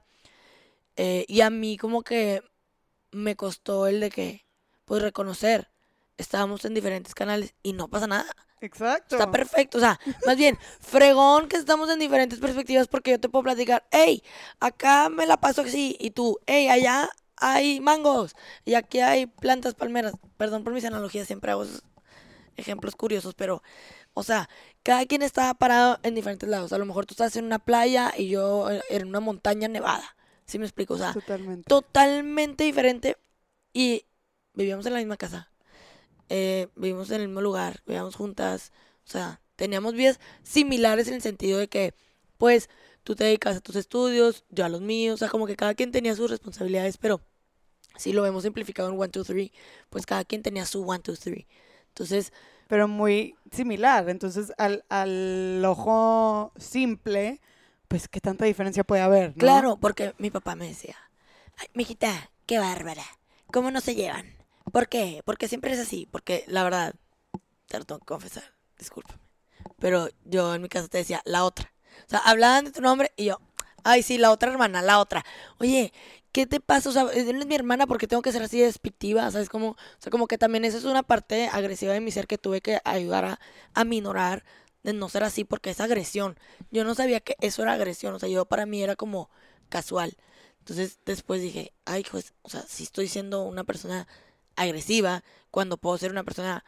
[0.95, 2.41] Eh, y a mí como que
[3.11, 4.45] me costó el de que,
[4.85, 5.69] pues reconocer,
[6.17, 8.25] estábamos en diferentes canales y no pasa nada.
[8.59, 9.15] Exacto.
[9.15, 13.29] Está perfecto, o sea, más bien, fregón que estamos en diferentes perspectivas porque yo te
[13.29, 14.23] puedo platicar, hey,
[14.59, 19.75] acá me la paso así, y tú, hey, allá hay mangos, y aquí hay plantas
[19.75, 20.13] palmeras.
[20.37, 21.83] Perdón por mis analogías, siempre hago esos
[22.55, 23.61] ejemplos curiosos, pero,
[24.15, 24.49] o sea,
[24.87, 26.71] cada quien está parado en diferentes lados.
[26.71, 30.15] A lo mejor tú estás en una playa y yo eh, en una montaña nevada.
[30.45, 30.93] ¿Sí me explico?
[30.93, 31.67] O sea, Totalmente.
[31.67, 33.17] totalmente diferente
[33.73, 34.05] y
[34.53, 35.51] vivíamos en la misma casa.
[36.29, 38.71] Eh, vivimos en el mismo lugar, vivíamos juntas,
[39.05, 41.93] o sea, teníamos vidas similares en el sentido de que,
[42.37, 42.69] pues,
[43.03, 45.75] tú te dedicas a tus estudios, yo a los míos, o sea, como que cada
[45.75, 47.19] quien tenía sus responsabilidades, pero
[47.97, 49.51] si lo hemos simplificado en 1, 2, 3,
[49.89, 51.45] pues cada quien tenía su 1, 2, 3.
[51.89, 52.31] Entonces,
[52.67, 54.09] Pero muy similar.
[54.09, 57.41] Entonces, al, al ojo simple,
[57.87, 59.33] pues, ¿qué tanta diferencia puede haber?
[59.33, 60.95] Claro, porque mi papá me decía,
[61.57, 63.03] ay, mijita, qué bárbara,
[63.51, 64.25] ¿cómo no se llevan?
[64.71, 65.21] ¿Por qué?
[65.25, 66.95] Porque siempre es así, porque la verdad,
[67.67, 68.43] te lo tengo que confesar,
[68.77, 69.19] discúlpame,
[69.79, 71.71] pero yo en mi casa te decía, la otra.
[72.05, 73.39] O sea, hablaban de tu nombre y yo,
[73.83, 75.25] ay, sí, la otra hermana, la otra.
[75.59, 75.93] Oye,
[76.37, 76.89] ¿qué te pasa?
[76.89, 79.49] O sea, él es mi hermana porque tengo que ser así despectiva, ¿sabes?
[79.49, 82.37] Como, o sea, como que también esa es una parte agresiva de mi ser que
[82.37, 83.39] tuve que ayudar a,
[83.73, 84.43] a minorar
[84.83, 86.37] de no ser así porque es agresión.
[86.69, 89.31] Yo no sabía que eso era agresión, o sea, yo para mí era como
[89.69, 90.15] casual.
[90.59, 94.07] Entonces después dije, ay, pues, o sea, si estoy siendo una persona
[94.55, 96.63] agresiva cuando puedo ser una persona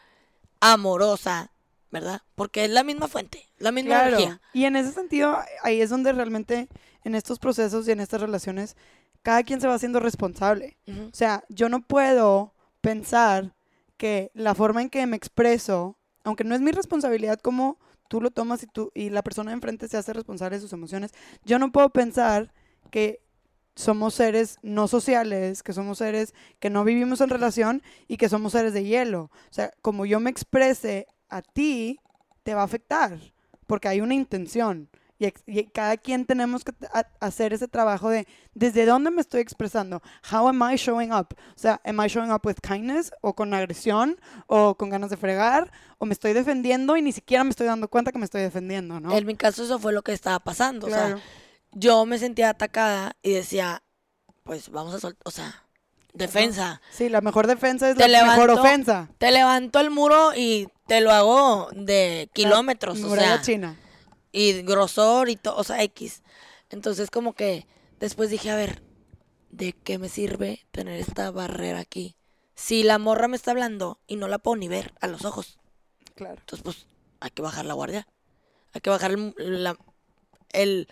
[0.62, 1.51] amorosa,
[1.91, 2.23] ¿verdad?
[2.34, 4.08] Porque es la misma fuente, la misma Claro.
[4.08, 4.41] energía.
[4.51, 6.69] Y en ese sentido, ahí es donde realmente
[7.03, 8.75] en estos procesos y en estas relaciones,
[9.23, 10.77] cada quien se va haciendo responsable.
[10.88, 11.03] Ujú.
[11.08, 13.55] O sea, yo no puedo pensar
[13.97, 18.32] que la forma en que me expreso, aunque no es mi responsabilidad como tú lo
[18.32, 21.12] tomas y, tú, y la persona de enfrente se hace responsable de sus emociones,
[21.45, 22.51] yo no puedo pensar
[22.91, 23.21] que
[23.75, 28.51] somos seres no sociales, que somos seres que no vivimos en relación y que somos
[28.51, 29.32] seres de hielo.
[29.49, 31.99] O sea, como yo me exprese a ti,
[32.43, 33.17] te va a afectar,
[33.67, 34.89] porque hay una intención.
[35.19, 36.71] Y, cada quien tenemos que
[37.19, 40.01] hacer ese trabajo de desde dónde me estoy expresando.
[40.32, 41.27] How am I showing up?
[41.34, 45.17] O sea, am I showing up with kindness o con agresión o con ganas de
[45.17, 48.41] fregar o me estoy defendiendo y ni siquiera me estoy dando cuenta que me estoy
[48.41, 49.15] defendiendo, ¿no?
[49.15, 50.88] En mi caso eso fue lo que estaba pasando.
[50.88, 51.17] O sea,
[51.73, 53.84] yo me sentía atacada y decía,
[54.43, 55.65] pues vamos a soltar, o sea,
[56.13, 56.82] defensa.
[56.91, 59.10] Sí, la mejor defensa es Te la mejor ofensa.
[59.17, 63.75] Te levanto el muro y te lo hago de kilómetros, o Muralla sea, china.
[64.31, 66.21] Y grosor y todo, o sea, X.
[66.69, 67.65] Entonces como que
[67.99, 68.81] después dije, a ver,
[69.49, 72.15] ¿de qué me sirve tener esta barrera aquí?
[72.55, 75.57] Si la morra me está hablando y no la puedo ni ver a los ojos,
[76.15, 76.35] Claro.
[76.39, 76.87] entonces pues
[77.21, 78.07] hay que bajar la guardia.
[78.73, 79.77] Hay que bajar el, la,
[80.51, 80.87] el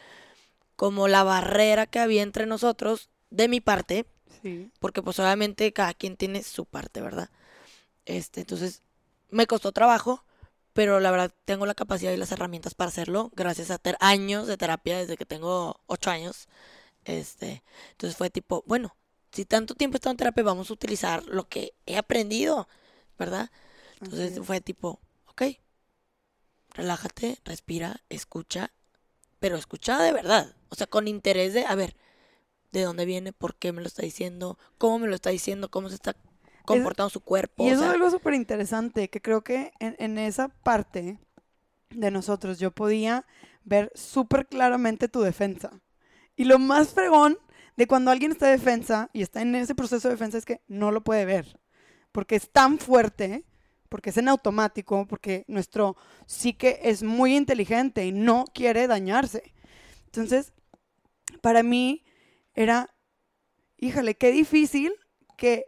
[0.76, 4.06] como la barrera que había entre nosotros de mi parte,
[4.42, 4.72] Sí.
[4.80, 7.30] porque pues obviamente cada quien tiene su parte, ¿verdad?
[8.06, 8.82] Este, entonces
[9.30, 10.24] me costó trabajo,
[10.78, 14.46] pero la verdad tengo la capacidad y las herramientas para hacerlo, gracias a ter años
[14.46, 16.48] de terapia desde que tengo ocho años.
[17.04, 17.64] Este,
[17.94, 18.96] entonces fue tipo, bueno,
[19.32, 22.68] si tanto tiempo he estado en terapia, vamos a utilizar lo que he aprendido,
[23.18, 23.50] ¿verdad?
[24.02, 25.42] Entonces fue tipo, ok,
[26.76, 28.72] relájate, respira, escucha,
[29.40, 31.96] pero escucha de verdad, o sea, con interés de, a ver,
[32.72, 35.90] de dónde viene, por qué me lo está diciendo, cómo me lo está diciendo, cómo
[35.90, 36.16] se está
[36.68, 37.66] comportando su cuerpo.
[37.66, 41.18] Y o eso sea, es algo súper interesante, que creo que en, en esa parte
[41.90, 43.26] de nosotros yo podía
[43.64, 45.72] ver súper claramente tu defensa.
[46.36, 47.38] Y lo más fregón
[47.78, 50.62] de cuando alguien está de defensa y está en ese proceso de defensa es que
[50.68, 51.60] no lo puede ver.
[52.12, 53.46] Porque es tan fuerte,
[53.90, 59.54] porque es en automático, porque nuestro psique es muy inteligente y no quiere dañarse.
[60.06, 60.54] Entonces,
[61.42, 62.04] para mí
[62.54, 62.90] era,
[63.78, 64.94] híjole, qué difícil
[65.38, 65.66] que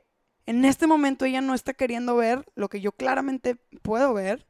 [0.50, 4.48] en este momento ella no está queriendo ver lo que yo claramente puedo ver,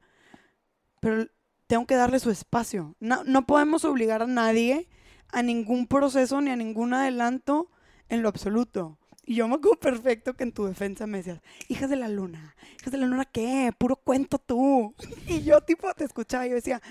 [1.02, 1.28] pero
[1.68, 2.96] tengo que darle su espacio.
[3.02, 4.88] No, no podemos obligar a nadie
[5.28, 7.70] a ningún proceso ni a ningún adelanto
[8.08, 8.98] en lo absoluto.
[9.26, 12.56] Y yo me acuerdo perfecto que en tu defensa me decías, hijas de la luna,
[12.80, 13.74] hijas de la luna, ¿qué?
[13.78, 14.96] Puro cuento tú.
[15.28, 16.82] Y yo tipo te escuchaba y yo decía,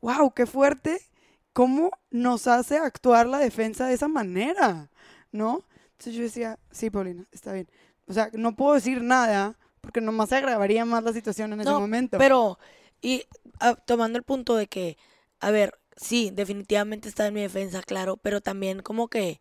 [0.00, 1.00] wow, qué fuerte,
[1.52, 4.90] cómo nos hace actuar la defensa de esa manera,
[5.30, 5.64] ¿no?
[5.92, 7.68] Entonces yo decía, sí, Paulina, está bien.
[8.08, 11.70] O sea, no puedo decir nada porque nomás se agravaría más la situación en ese
[11.70, 12.18] momento.
[12.18, 12.58] Pero,
[13.00, 13.24] y
[13.86, 14.96] tomando el punto de que,
[15.40, 19.40] a ver, sí, definitivamente está en mi defensa, claro, pero también como que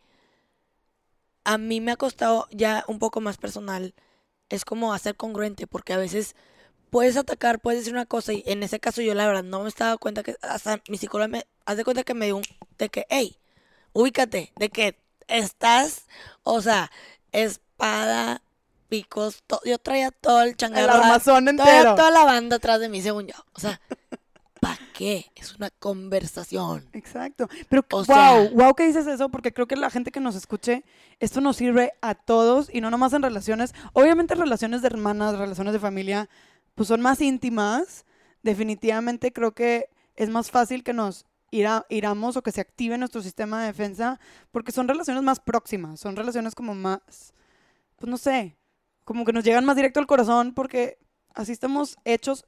[1.43, 3.93] a mí me ha costado ya un poco más personal,
[4.49, 6.35] es como hacer congruente, porque a veces
[6.89, 9.69] puedes atacar, puedes decir una cosa, y en ese caso yo la verdad no me
[9.69, 12.43] estaba dando cuenta que, hasta mi psicóloga me, haz de cuenta que me dio un,
[12.77, 13.37] de que, hey,
[13.93, 16.05] ubícate, de que estás,
[16.43, 16.91] o sea,
[17.31, 18.41] espada,
[18.89, 20.93] picos, to- yo traía todo el el changarro.
[20.93, 21.95] armazón Toda, entero.
[21.95, 23.35] toda la banda atrás de mí, según yo.
[23.53, 23.79] O sea,
[24.61, 25.25] ¿para qué?
[25.35, 26.87] Es una conversación.
[26.93, 27.47] Exacto.
[27.69, 30.35] Pero O wow, sea- wow que dices eso, porque creo que la gente que nos
[30.35, 30.83] escuche,
[31.19, 33.73] esto nos sirve a todos y no nomás en relaciones.
[33.93, 36.29] Obviamente relaciones de hermanas, relaciones de familia,
[36.75, 38.05] pues son más íntimas.
[38.43, 43.21] Definitivamente creo que es más fácil que nos ira- iramos o que se active nuestro
[43.21, 44.19] sistema de defensa,
[44.51, 47.33] porque son relaciones más próximas, son relaciones como más,
[47.97, 48.55] pues no sé,
[49.07, 50.97] como que nos llegan más directo al corazón, porque
[51.33, 52.45] así estamos hechos.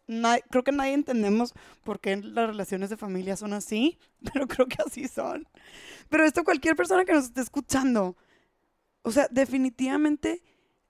[0.50, 1.54] Creo que nadie entendemos
[1.86, 3.98] por qué las relaciones de familia son así,
[4.34, 5.48] pero creo que así son.
[6.10, 8.18] Pero esto cualquier persona que nos esté escuchando,
[9.04, 10.44] o sea, definitivamente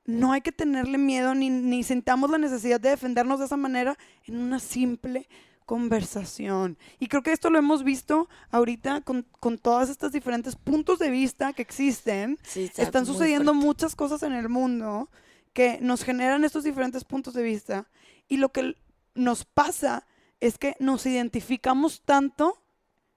[0.05, 3.95] no hay que tenerle miedo ni, ni sintamos la necesidad de defendernos de esa manera
[4.25, 5.29] en una simple
[5.67, 6.79] conversación.
[6.97, 11.11] Y creo que esto lo hemos visto ahorita con, con todas estas diferentes puntos de
[11.11, 12.39] vista que existen.
[12.41, 15.11] Sí, está Están sucediendo muchas cosas en el mundo
[15.53, 17.89] que nos generan estos diferentes puntos de vista.
[18.27, 18.75] Y lo que
[19.15, 20.07] nos pasa
[20.39, 22.61] es que nos identificamos tanto,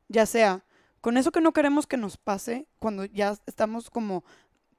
[0.08, 0.64] ya sea
[1.02, 4.24] con eso que no queremos que nos pase, cuando ya estamos como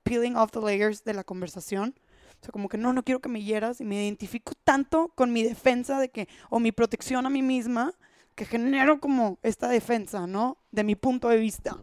[0.03, 1.95] peeling off the layers de la conversación.
[2.41, 5.33] O sea, como que no, no quiero que me hieras y me identifico tanto con
[5.33, 7.93] mi defensa de que, o mi protección a mí misma,
[8.35, 10.57] que genero como esta defensa, ¿no?
[10.71, 11.77] De mi punto de vista.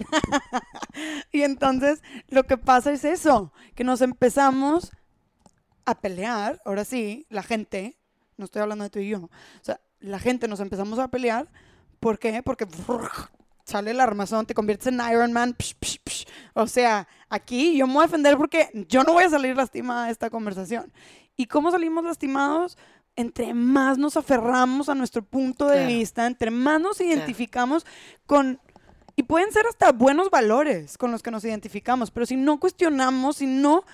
[1.32, 4.92] y entonces lo que pasa es eso, que nos empezamos
[5.84, 7.98] a pelear, ahora sí, la gente,
[8.36, 9.30] no estoy hablando de tú y yo, o
[9.62, 11.48] sea, la gente nos empezamos a pelear,
[11.98, 12.42] ¿por qué?
[12.42, 12.66] Porque
[13.64, 16.26] sale el armazón, te conviertes en Iron Man, psh, psh, psh.
[16.54, 20.06] o sea, aquí yo me voy a defender porque yo no voy a salir lastimada
[20.06, 20.92] de esta conversación.
[21.36, 22.76] ¿Y cómo salimos lastimados?
[23.16, 25.88] Entre más nos aferramos a nuestro punto de Claro.
[25.88, 27.86] vista, entre más nos identificamos
[28.26, 28.60] con
[29.20, 33.36] y pueden ser hasta buenos valores con los que nos identificamos, pero si no cuestionamos,
[33.36, 33.84] si no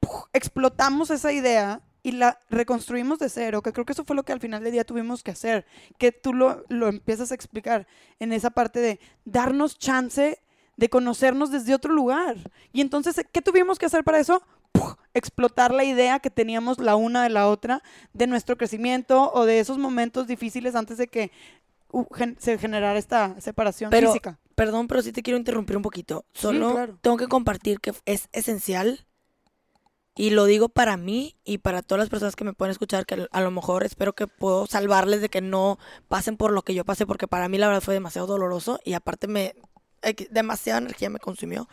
[0.00, 0.24] ¡puf!
[0.34, 4.34] explotamos esa idea y la reconstruimos de cero, que creo que eso fue lo que
[4.34, 5.64] al final del día tuvimos que hacer,
[5.96, 7.86] que tú lo, lo empiezas a explicar
[8.20, 10.42] en esa parte de darnos chance
[10.76, 12.36] de conocernos desde otro lugar.
[12.74, 14.42] Y entonces, ¿qué tuvimos que hacer para eso?
[15.14, 19.58] Explotar la idea que teníamos la una de la otra de nuestro crecimiento o de
[19.58, 21.32] esos momentos difíciles antes de que
[21.92, 22.04] uh,
[22.36, 24.38] se generara esta separación Pero- física.
[24.56, 26.24] Perdón, pero sí te quiero interrumpir un poquito.
[26.34, 26.98] Solo claro.
[27.02, 29.06] tengo que compartir que es esencial.
[30.18, 33.28] Y lo digo para mí y para todas las personas que me pueden escuchar, que
[33.30, 36.86] a lo mejor espero que puedo salvarles de que no pasen por lo que yo
[36.86, 39.54] pasé, porque para mí la verdad fue demasiado doloroso y aparte me
[40.00, 41.68] ex- demasiada energía me consumió.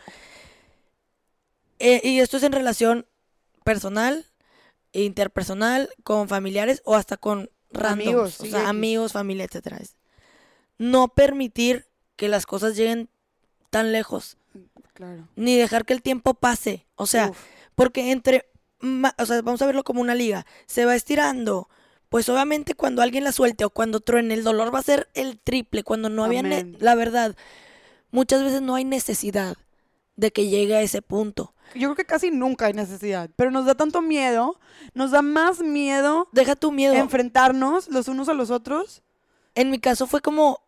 [1.78, 3.06] Eh, y esto es en relación
[3.64, 4.26] personal,
[4.92, 9.78] interpersonal, con familiares o hasta con randoms, Amigos, o sea, amigos, familia, etcétera.
[10.76, 13.08] No permitir que las cosas lleguen
[13.70, 14.36] tan lejos,
[14.94, 15.28] Claro.
[15.36, 16.86] ni dejar que el tiempo pase.
[16.96, 17.38] O sea, Uf,
[17.74, 18.46] porque entre,
[19.18, 21.68] o sea, vamos a verlo como una liga, se va estirando.
[22.08, 25.38] Pues obviamente cuando alguien la suelte o cuando truene, el dolor va a ser el
[25.40, 25.82] triple.
[25.82, 26.42] Cuando no había,
[26.78, 27.34] la verdad,
[28.12, 29.56] muchas veces no hay necesidad
[30.14, 31.54] de que llegue a ese punto.
[31.74, 34.60] Yo creo que casi nunca hay necesidad, pero nos da tanto miedo,
[34.92, 36.94] nos da más miedo Deja tu miedo.
[36.94, 39.02] enfrentarnos los unos a los otros.
[39.56, 40.60] En mi caso fue como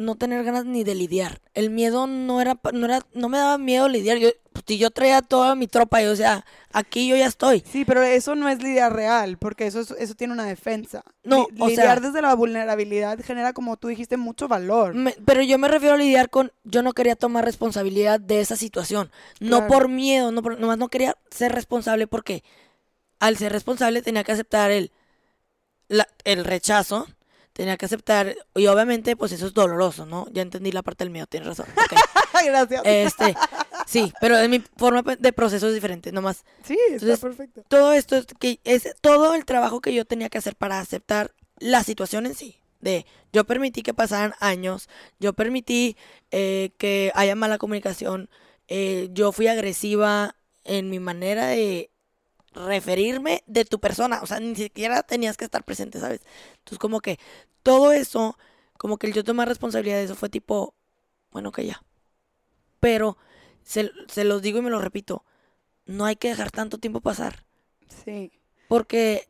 [0.00, 1.40] no tener ganas ni de lidiar.
[1.54, 4.18] El miedo no era, no era, no me daba miedo lidiar.
[4.18, 7.62] Yo, pues, si yo traía toda mi tropa y o sea, aquí yo ya estoy.
[7.70, 11.02] Sí, pero eso no es lidiar real, porque eso, es- eso tiene una defensa.
[11.22, 14.94] No, Li- o lidiar sea- desde la vulnerabilidad genera, como tú dijiste, mucho valor.
[14.94, 18.56] Me- pero yo me refiero a lidiar con, yo no quería tomar responsabilidad de esa
[18.56, 19.10] situación.
[19.38, 22.42] No por miedo, no por, nomás no quería ser responsable porque
[23.18, 24.90] al ser responsable tenía que aceptar el,
[25.88, 27.06] la- el rechazo,
[27.52, 30.26] tenía que aceptar, y obviamente pues eso es doloroso, ¿no?
[30.32, 31.66] Ya entendí la parte del miedo, tienes razón.
[32.44, 32.82] Gracias.
[32.84, 33.34] Este,
[33.86, 36.44] sí, pero de mi forma de proceso es diferente, nomás.
[36.62, 37.62] sí, está entonces, perfecto.
[37.68, 41.34] Todo esto es que es todo el trabajo que yo tenía que hacer para aceptar
[41.58, 42.56] la situación en sí.
[42.80, 45.96] De yo permití que pasaran años, yo permití
[46.30, 48.30] eh, que haya mala comunicación,
[48.68, 51.90] eh, yo fui agresiva en mi manera de
[52.52, 56.20] referirme de tu persona, o sea, ni siquiera tenías que estar presente, ¿sabes?
[56.58, 57.18] Entonces como que
[57.62, 58.36] todo eso,
[58.78, 60.74] como que el yo tomar responsabilidad de eso fue tipo,
[61.30, 61.82] bueno, que ya.
[62.80, 63.18] Pero
[63.62, 65.24] se, se los digo y me lo repito,
[65.86, 67.44] no hay que dejar tanto tiempo pasar.
[68.04, 68.32] Sí.
[68.68, 69.28] Porque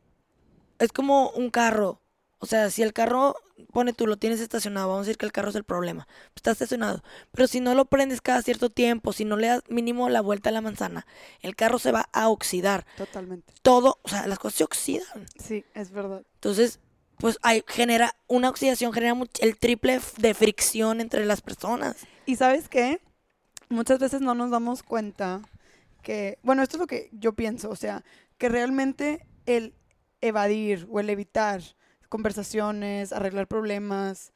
[0.79, 2.01] es como un carro.
[2.43, 3.35] O sea, si el carro,
[3.71, 6.07] pone tú, lo tienes estacionado, vamos a decir que el carro es el problema.
[6.07, 7.03] Pues está estacionado.
[7.31, 10.49] Pero si no lo prendes cada cierto tiempo, si no le das mínimo la vuelta
[10.49, 11.05] a la manzana,
[11.41, 12.87] el carro se va a oxidar.
[12.97, 13.53] Totalmente.
[13.61, 15.27] Todo, o sea, las cosas se oxidan.
[15.37, 16.23] Sí, es verdad.
[16.33, 16.79] Entonces,
[17.17, 21.97] pues hay, genera, una oxidación genera el triple de fricción entre las personas.
[22.25, 23.01] Y sabes qué?
[23.69, 25.43] Muchas veces no nos damos cuenta
[26.01, 28.03] que, bueno, esto es lo que yo pienso, o sea,
[28.39, 29.75] que realmente el
[30.21, 31.61] evadir o el evitar
[32.11, 34.33] conversaciones, arreglar problemas,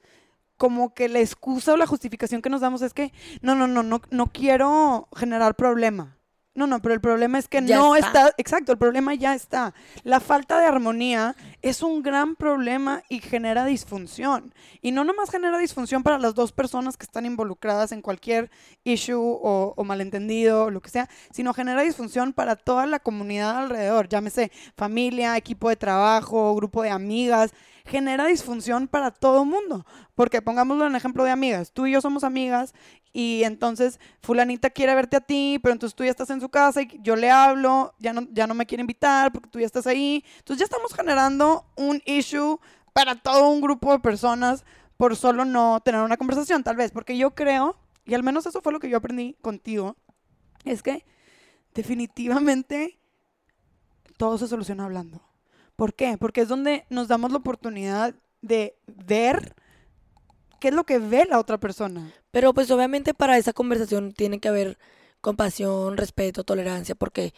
[0.58, 3.12] como que la excusa o la justificación que nos damos es que,
[3.42, 6.15] no, no, no, no, no quiero generar problema.
[6.56, 8.08] No, no, pero el problema es que Ya no está.
[8.08, 9.74] está, exacto, el problema ya está.
[10.04, 14.54] La falta de armonía es un gran problema y genera disfunción.
[14.82, 18.50] Y no nomás genera disfunción para las dos personas que están involucradas en cualquier
[18.86, 23.58] issue o, o malentendido o lo que sea, sino genera disfunción para toda la comunidad
[23.58, 27.52] alrededor, llámese familia, equipo de trabajo, grupo de amigas,
[27.86, 29.86] genera disfunción para todo mundo.
[30.16, 32.74] Porque pongámoslo en ejemplo de amigas, tú y yo somos amigas
[33.14, 36.82] y entonces fulanita quiere verte a ti, pero entonces tú ya estás en su casa
[36.82, 39.88] y yo le hablo, ya no, ya no me quiere invitar porque tú ya estás
[39.88, 40.24] ahí.
[40.40, 42.60] Entonces ya estamos generando un issue
[42.94, 44.66] para todo un grupo de personas
[44.98, 46.92] por solo no tener una conversación, tal vez.
[46.92, 49.96] Porque yo creo, y al menos eso fue lo que yo aprendí contigo,
[50.64, 51.06] es que
[51.74, 53.00] definitivamente
[54.18, 55.25] todo se soluciona hablando.
[55.76, 56.18] ¿Por qué?
[56.18, 59.56] Porque es donde nos damos la oportunidad de ver
[60.60, 62.12] qué es lo que ve la otra persona.
[62.32, 64.78] Pero pues obviamente para esa conversación tiene que haber
[65.22, 67.34] compasión, respeto, tolerancia, porque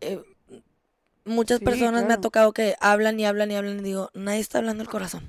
[0.00, 0.22] eh,
[1.24, 4.40] muchas Sí, personas me ha tocado que hablan y hablan y hablan y digo, nadie
[4.40, 5.28] está hablando el corazón.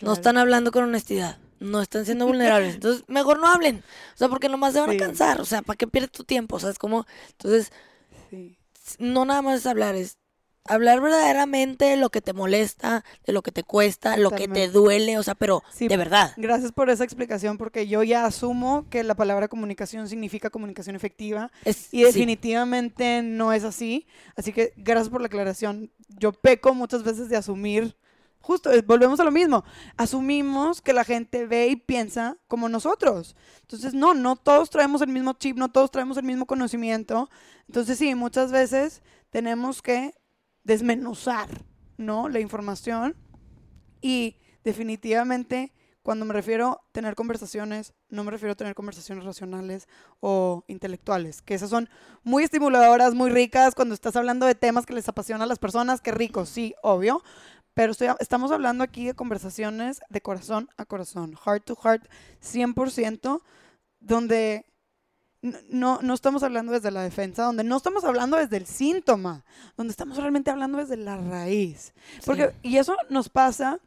[0.00, 1.38] No están hablando con honestidad.
[1.60, 2.74] No están siendo vulnerables.
[2.74, 3.82] Entonces, mejor no hablen.
[4.14, 4.96] O sea, porque nomás se van Sí.
[4.96, 5.40] a cansar.
[5.40, 6.56] O sea, ¿para qué pierdes tu tiempo?
[6.56, 7.06] O sea, es como...
[7.30, 7.72] Entonces,
[8.28, 8.58] Sí.
[8.98, 10.18] no nada más es hablar, es
[10.66, 14.68] hablar verdaderamente de lo que te molesta, de lo que te cuesta, lo que te
[14.68, 16.32] duele, o sea, pero Sí, de verdad.
[16.36, 21.50] Gracias por esa explicación porque yo ya asumo que la palabra comunicación significa comunicación efectiva
[21.64, 22.04] Es, y sí.
[22.04, 24.06] definitivamente no es así.
[24.36, 25.90] Así que gracias por la aclaración.
[26.08, 27.96] Yo peco muchas veces de asumir,
[28.40, 29.64] justo, eh, volvemos a lo mismo,
[29.96, 33.36] asumimos que la gente ve y piensa como nosotros.
[33.62, 37.28] Entonces, no, no todos traemos el mismo chip, no todos traemos el mismo conocimiento.
[37.68, 40.14] Entonces, sí, muchas veces tenemos que
[40.64, 41.64] desmenuzar,
[41.96, 42.28] ¿no?
[42.28, 43.16] La información
[44.00, 45.72] y definitivamente
[46.02, 49.88] cuando me refiero a tener conversaciones, no me refiero a tener conversaciones racionales
[50.20, 51.88] o intelectuales, que esas son
[52.22, 56.02] muy estimuladoras, muy ricas cuando estás hablando de temas que les apasiona a las personas,
[56.02, 57.22] qué rico, sí, obvio,
[57.72, 62.06] pero estamos hablando aquí de conversaciones de corazón a corazón, heart to heart,
[62.42, 63.40] 100%,
[64.00, 64.66] donde
[65.68, 69.44] no, no estamos hablando desde la defensa, donde no estamos hablando desde el síntoma,
[69.76, 71.92] donde estamos realmente hablando desde la raíz.
[72.24, 73.78] Porque, y eso nos pasa,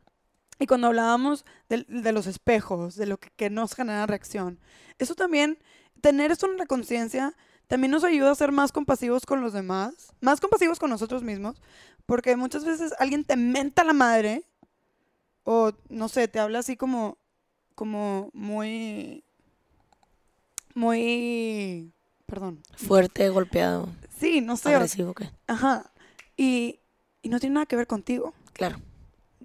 [0.59, 4.59] y cuando hablábamos del- de, los espejos, de lo que, que nos genera reacción,
[4.99, 5.57] eso también,
[6.01, 7.33] tener esto en la conciencia,
[7.67, 11.61] también nos ayuda a ser más compasivos con los demás, más compasivos con nosotros mismos,
[12.05, 14.43] porque muchas veces alguien te menta la madre,
[15.43, 17.17] o no sé, te habla así como,
[17.75, 19.23] como muy,
[20.77, 21.91] muy,
[22.25, 25.31] perdón, Fuerte, golpeado, sí, no sé, agresivo, ¿qué?
[25.47, 25.91] ajá,
[26.37, 26.79] y,
[27.23, 28.33] y no tiene nada que ver contigo.
[28.53, 28.77] Claro.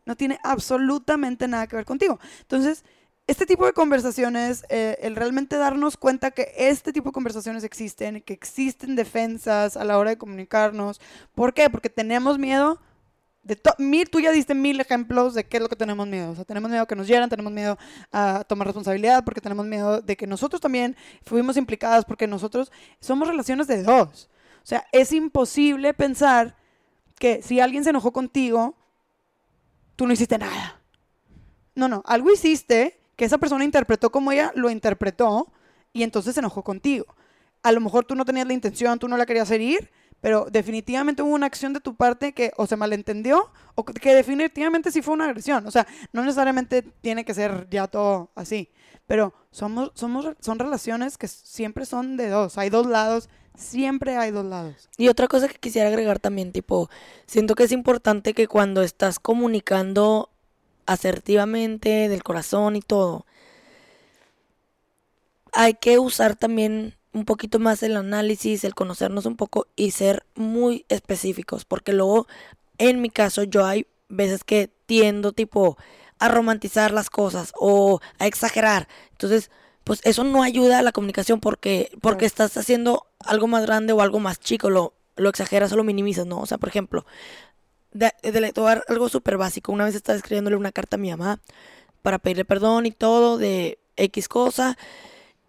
[0.04, 2.18] no tiene absolutamente nada que ver contigo.
[2.40, 2.84] Entonces,
[3.26, 8.20] este tipo de conversaciones, eh, el realmente darnos cuenta que este tipo de conversaciones existen,
[8.22, 11.00] que existen defensas a la hora de comunicarnos.
[11.34, 11.70] ¿Por qué?
[11.70, 12.80] Porque tenemos miedo
[13.42, 16.30] de mil, tú ya diste mil ejemplos de qué es lo que tenemos miedo.
[16.30, 17.76] O sea, tenemos miedo a que nos hieran, tenemos miedo
[18.12, 22.70] a tomar responsabilidad, porque tenemos miedo de que nosotros también fuimos implicadas, porque nosotros
[23.00, 24.28] somos relaciones de dos.
[24.62, 26.56] O sea, es imposible pensar
[27.18, 28.76] que si alguien se enojó contigo,
[29.96, 30.80] tú no hiciste nada.
[31.74, 35.52] No, no, algo hiciste que esa persona interpretó como ella lo interpretó
[35.92, 37.06] y entonces se enojó contigo.
[37.62, 39.90] A lo mejor tú no tenías la intención, tú no la querías herir,
[40.22, 44.92] pero definitivamente hubo una acción de tu parte que o se malentendió o que definitivamente
[44.92, 45.66] sí fue una agresión.
[45.66, 48.70] O sea, no necesariamente tiene que ser ya todo así,
[49.08, 54.30] pero somos, somos, son relaciones que siempre son de dos, hay dos lados, siempre hay
[54.30, 54.88] dos lados.
[54.96, 56.88] Y otra cosa que quisiera agregar también, tipo,
[57.26, 60.30] siento que es importante que cuando estás comunicando
[60.86, 63.26] asertivamente, del corazón y todo,
[65.52, 70.24] hay que usar también un poquito más el análisis, el conocernos un poco y ser
[70.34, 72.26] muy específicos, porque luego,
[72.78, 75.76] en mi caso, yo hay veces que tiendo tipo
[76.18, 78.88] a romantizar las cosas o a exagerar.
[79.10, 79.50] Entonces,
[79.84, 84.00] pues eso no ayuda a la comunicación porque, porque estás haciendo algo más grande o
[84.00, 86.40] algo más chico, lo, lo exageras o lo minimizas, ¿no?
[86.40, 87.04] O sea, por ejemplo,
[87.92, 88.52] de, de,
[88.88, 89.72] algo súper básico.
[89.72, 91.40] Una vez estaba escribiéndole una carta a mi mamá
[92.02, 94.76] para pedirle perdón y todo de X cosa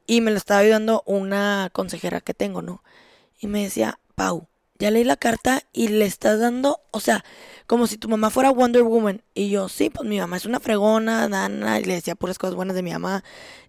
[0.05, 2.83] y me lo estaba ayudando una consejera que tengo, ¿no?
[3.39, 4.47] Y me decía, Pau,
[4.79, 7.23] ya leí la carta y le estás dando, o sea,
[7.67, 9.21] como si tu mamá fuera Wonder Woman.
[9.33, 12.55] Y yo, sí, pues mi mamá es una fregona, Dana, y le decía puras cosas
[12.55, 13.23] buenas de mi mamá.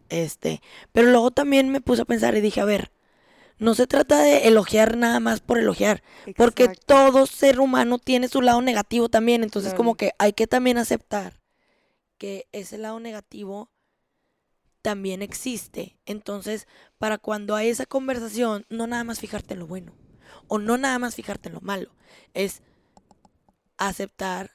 [0.09, 0.61] Este,
[0.93, 2.91] pero luego también me puse a pensar y dije, a ver,
[3.59, 6.03] no se trata de elogiar nada más por elogiar,
[6.37, 10.77] porque todo ser humano tiene su lado negativo también, entonces como que hay que también
[10.77, 11.41] aceptar
[12.19, 13.71] que ese lado negativo
[14.85, 15.97] también existe.
[16.05, 16.69] Entonces,
[16.99, 19.95] para cuando hay esa conversación, no nada más fijarte en lo bueno
[20.47, 21.89] o no nada más fijarte en lo malo,
[22.35, 22.61] es
[23.79, 24.51] aceptar,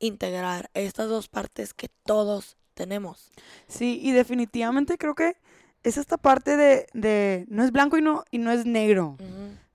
[0.00, 3.30] integrar estas dos partes que todos tenemos.
[3.68, 5.36] Sí, y definitivamente creo que
[5.84, 9.16] es esta parte de, de no es blanco y no, y no es negro,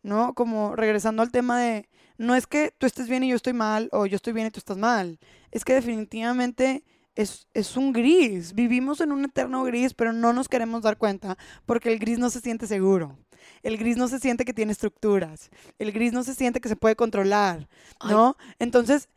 [0.03, 0.33] ¿no?
[0.33, 3.88] Como regresando al tema de, no es que tú estés bien y yo estoy mal,
[3.93, 5.17] o yo estoy bien y tú estás mal,
[5.51, 6.83] es que definitivamente
[7.18, 8.53] es, un gris.
[8.53, 12.30] Vivimos en un eterno gris, pero no nos queremos dar cuenta porque el gris no
[12.30, 13.18] se siente seguro.
[13.63, 15.49] El gris no se siente que tiene estructuras.
[15.80, 17.68] El gris no se siente que se puede controlar,
[18.07, 18.38] ¿no?
[18.59, 19.09] Entonces,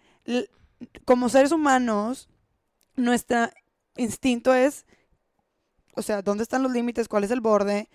[1.04, 2.28] como seres humanos,
[2.96, 3.50] nuestro
[3.96, 4.86] instinto es,
[5.94, 7.08] o sea, ¿dónde están los límites?
[7.08, 7.90] ¿Cuál es el borde?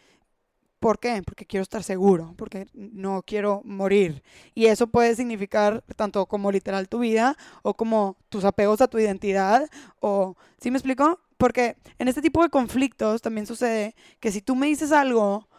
[0.85, 1.23] ¿Por qué?
[1.25, 4.21] Porque quiero estar seguro, porque no quiero morir.
[4.53, 8.99] Y eso puede significar tanto como literal tu vida o como tus apegos a tu
[8.99, 9.67] identidad
[9.99, 11.21] o, ¿sí me explico?
[11.37, 15.49] Porque en este tipo de conflictos también sucede que si tú me dices algo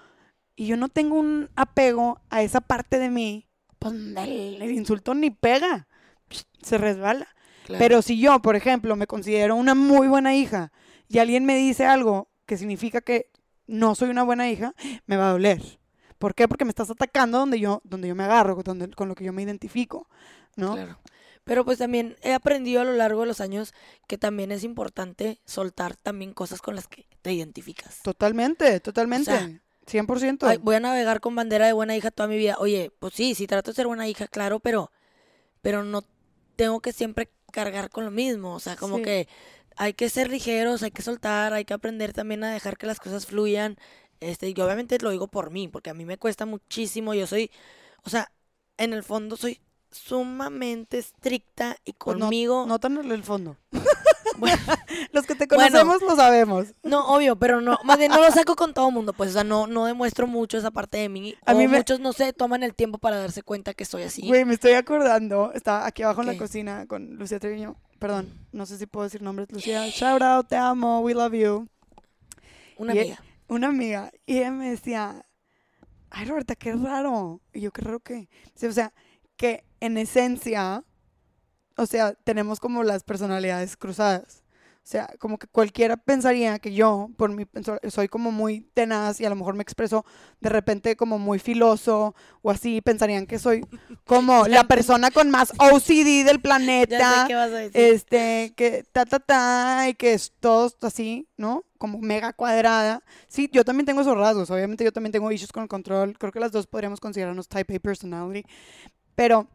[0.54, 3.48] y yo no tengo un apego a esa parte de mí,
[3.80, 5.88] pues el, insulto ni pega,
[6.62, 7.26] se resbala.
[7.66, 10.70] Pero si yo, por ejemplo, me considero una muy buena hija
[11.08, 13.32] y alguien me dice algo que significa que
[13.66, 14.74] no soy una buena hija,
[15.06, 15.62] me va a doler.
[16.18, 16.48] ¿Por qué?
[16.48, 19.32] Porque me estás atacando donde yo, donde yo me agarro, donde, con lo que yo
[19.32, 20.08] me identifico,
[20.56, 20.74] ¿no?
[20.74, 20.98] Claro.
[21.44, 23.72] Pero pues también he aprendido a lo largo de los años
[24.08, 28.00] que también es importante soltar también cosas con las que te identificas.
[28.02, 29.60] Totalmente, totalmente.
[29.86, 30.58] 100%.
[30.60, 32.56] voy a navegar con bandera de buena hija toda mi vida.
[32.58, 34.90] Oye, pues sí, sí trato de ser buena hija, claro, pero,
[35.62, 36.02] pero no
[36.56, 38.54] tengo que siempre cargar con lo mismo.
[38.54, 39.28] O sea, como que
[39.76, 43.00] hay que ser ligeros, hay que soltar, hay que aprender también a dejar que las
[43.00, 43.76] cosas fluyan.
[44.20, 47.14] Este, y obviamente lo digo por mí, porque a mí me cuesta muchísimo.
[47.14, 47.50] Yo soy,
[48.02, 48.32] o sea,
[48.78, 49.60] en el fondo soy
[49.90, 52.66] sumamente estricta y pues conmigo.
[52.66, 53.56] no, tan en el fondo.
[54.38, 54.56] Bueno,
[55.12, 56.66] los que te conocemos lo sabemos.
[56.82, 59.32] No, obvio, pero no, más bien no lo saco con todo el mundo, pues, o
[59.34, 61.34] sea, no, no demuestro mucho esa parte de mí.
[61.44, 64.26] A mí muchos, no sé, toman el tiempo para darse cuenta que soy así.
[64.26, 68.66] Güey, me estoy acordando, estaba aquí abajo en la cocina con Lucía Treviño perdón, no
[68.66, 71.68] sé si puedo decir nombres, Lucía, shout out, te amo, we love you.
[72.76, 73.22] Una amiga.
[73.48, 74.12] una amiga.
[74.26, 75.24] Y ella me decía,
[76.10, 77.40] ay, Roberta, qué raro.
[77.52, 78.28] Y yo, qué raro que.
[78.62, 78.92] o sea,
[79.36, 80.84] que en esencia,
[81.76, 84.42] o sea, tenemos como las personalidades cruzadas.
[84.86, 87.44] O sea, como que cualquiera pensaría que yo, por mi
[87.88, 90.04] soy como muy tenaz y a lo mejor me expreso
[90.40, 93.66] de repente como muy filoso o así, pensarían que soy
[94.04, 97.26] como la persona con más OCD del planeta.
[97.72, 101.64] Este, que ta ta ta y que es todo así, ¿no?
[101.78, 103.02] Como mega cuadrada.
[103.26, 104.52] Sí, yo también tengo esos rasgos.
[104.52, 106.16] Obviamente yo también tengo issues con el control.
[106.16, 108.48] Creo que las dos podríamos considerarnos type A personality.
[109.16, 109.48] Pero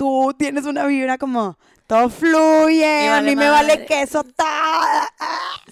[0.00, 4.46] tú tienes una vibra como todo fluye, a mí me vale queso todo.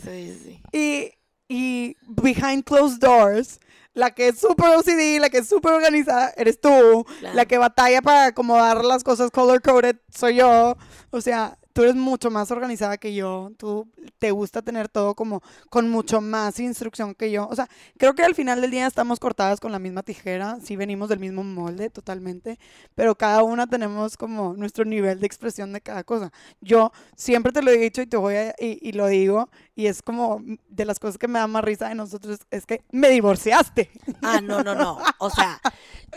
[0.05, 0.62] Sí, sí.
[0.70, 1.12] Y,
[1.49, 3.59] y behind closed doors,
[3.95, 7.07] la que es súper OCD, la que es súper organizada, eres tú.
[7.33, 10.76] La que batalla para acomodar las cosas color coded soy yo.
[11.09, 15.45] O sea, tú eres mucho más organizada que yo, tú te gusta tener todo como
[15.70, 17.47] con mucho más instrucción que yo.
[17.47, 20.74] O sea, creo que al final del día estamos cortadas con la misma tijera, sí
[20.74, 22.59] venimos del mismo molde totalmente,
[22.97, 26.33] pero cada una tenemos como nuestro nivel de expresión de cada cosa.
[26.61, 29.87] Yo siempre te lo he dicho y te voy a, y, y lo digo, y
[29.87, 33.09] es como de las cosas que me da más risa de nosotros, es que me
[33.09, 33.89] divorciaste.
[34.20, 34.99] Ah, no, no, no.
[35.18, 35.61] O sea,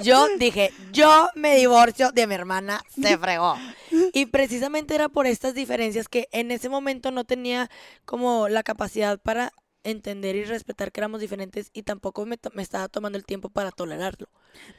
[0.01, 3.55] yo dije, yo me divorcio de mi hermana, se fregó.
[4.13, 7.69] Y precisamente era por estas diferencias que en ese momento no tenía
[8.05, 12.87] como la capacidad para entender y respetar que éramos diferentes y tampoco me, me estaba
[12.87, 14.27] tomando el tiempo para tolerarlo.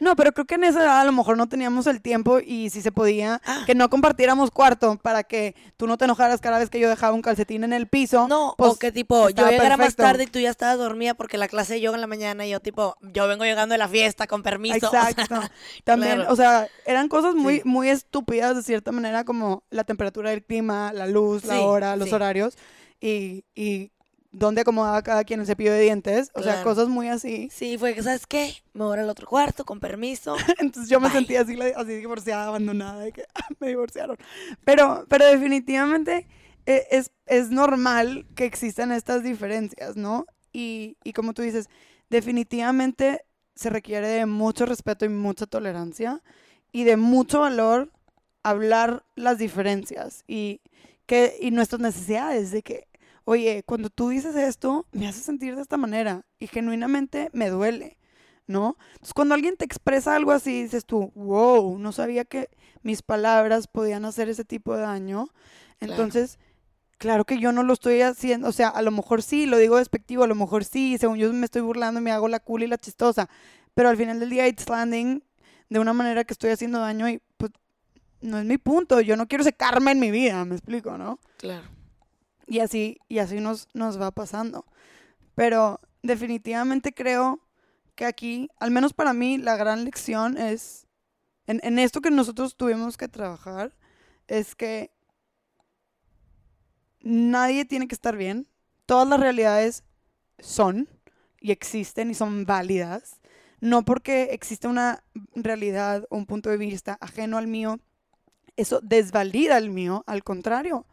[0.00, 2.70] No, pero creo que en esa edad a lo mejor no teníamos el tiempo y
[2.70, 3.62] si se podía, Ah.
[3.66, 7.14] que no compartiéramos cuarto para que tú no te enojaras cada vez que yo dejaba
[7.14, 8.28] un calcetín en el piso.
[8.28, 11.38] No, pues, o que tipo, yo llegara más tarde y tú ya estabas dormida porque
[11.38, 13.88] la clase de yoga en la mañana y yo tipo, yo vengo llegando de la
[13.88, 14.86] fiesta con permiso.
[14.86, 15.40] o sea, Exacto.
[15.84, 16.32] También, claro.
[16.32, 17.62] o sea, eran cosas muy, Sí.
[17.64, 21.96] muy estúpidas de cierta manera, como la temperatura del clima, la luz, la Sí, hora,
[21.96, 22.14] los sí.
[22.14, 22.57] horarios
[23.00, 23.90] y, y
[24.33, 26.30] dónde acomodaba cada quien el cepillo de dientes.
[26.35, 27.49] O sea, cosas muy así.
[27.53, 28.55] sí, fue que, ¿sabes qué?
[28.72, 30.37] Me voy al otro cuarto con permiso.
[30.59, 31.18] Entonces yo me Bye.
[31.18, 33.24] sentía así, así divorciada, abandonada, de que
[33.61, 34.16] me divorciaron.
[34.64, 36.26] Pero, pero definitivamente
[36.66, 40.26] eh, es, es normal que existan estas diferencias, ¿no?
[40.53, 41.68] Y, y como tú dices,
[42.11, 43.24] definitivamente
[43.55, 46.22] se requiere de mucho respeto y mucha tolerancia
[46.72, 47.93] y de mucho valor
[48.43, 50.61] hablar las diferencias y,
[51.07, 52.89] que, y nuestras necesidades de que,
[53.25, 57.99] oye, cuando tú dices esto, me hace sentir de esta manera y genuinamente me duele.
[58.47, 58.77] ¿no?
[58.93, 62.51] Entonces, cuando alguien te expresa algo así, dices tú, wow, no sabía que
[62.83, 65.29] mis palabras podían hacer ese tipo de daño.
[65.81, 66.39] Entonces,
[66.99, 69.79] claro que yo no lo estoy haciendo, o sea, a lo mejor sí, lo digo
[69.79, 72.62] despectivo, a lo mejor sí, según yo me estoy burlando y me hago la cool
[72.62, 73.29] y la chistosa,
[73.75, 75.23] pero al final del día it's landing
[75.68, 77.51] de una manera que estoy haciendo daño y pues
[78.20, 81.18] no es mi punto, yo no quiero ese karma en mi vida, me explico, ¿no?
[81.39, 81.66] Claro.
[82.53, 84.66] Y así, y así nos, nos va pasando.
[85.34, 87.40] Pero definitivamente creo
[87.94, 90.86] que aquí, al menos para mí, la gran lección es,
[91.46, 93.74] en, en esto que nosotros tuvimos que trabajar,
[94.28, 94.90] es que
[97.00, 98.46] nadie tiene que estar bien.
[98.84, 99.82] Todas las realidades
[100.38, 100.90] son
[101.40, 103.22] y existen y son válidas.
[103.61, 105.03] No porque existe una
[105.34, 107.80] realidad o un punto de vista ajeno al mío,
[108.57, 110.05] eso desvalida el mío.
[110.07, 110.84] Al contrario,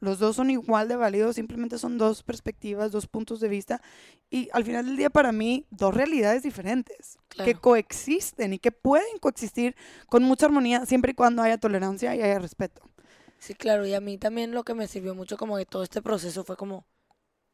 [0.00, 3.80] los dos son igual de válidos, simplemente son dos perspectivas, dos puntos de vista
[4.30, 9.18] y al final del día para mí dos realidades diferentes que coexisten y que pueden
[9.20, 9.76] coexistir
[10.08, 12.82] con mucha armonía siempre y cuando haya tolerancia y haya respeto.
[13.38, 16.00] Sí, claro, y a mí también lo que me sirvió mucho como de todo este
[16.00, 16.86] proceso fue como,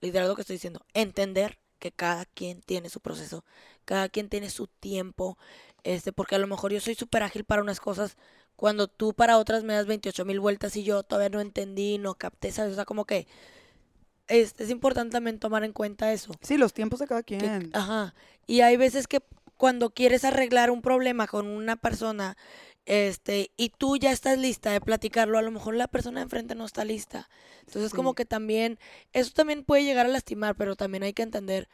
[0.01, 3.45] literal lo que estoy diciendo, entender que cada quien tiene su proceso,
[3.85, 5.37] cada quien tiene su tiempo,
[5.83, 8.17] este, porque a lo mejor yo soy súper ágil para unas cosas,
[8.61, 12.15] cuando tú para otras me das 28 mil vueltas y yo todavía no entendí, no
[12.15, 12.73] capté, ¿sabes?
[12.73, 13.27] O sea, como que
[14.29, 16.35] es, es importante también tomar en cuenta eso.
[16.43, 17.71] Sí, los tiempos de cada que- quien.
[17.73, 18.15] ajá.
[18.47, 19.21] Y hay veces que
[19.57, 22.37] cuando quieres arreglar un problema con una persona,
[22.85, 26.55] este, y tú ya estás lista de platicarlo, a lo mejor la persona de enfrente
[26.55, 27.29] no está lista.
[27.67, 28.17] Entonces, como Sí.
[28.17, 28.79] que también,
[29.15, 31.69] eso también puede llegar a lastimar, pero también hay que entender,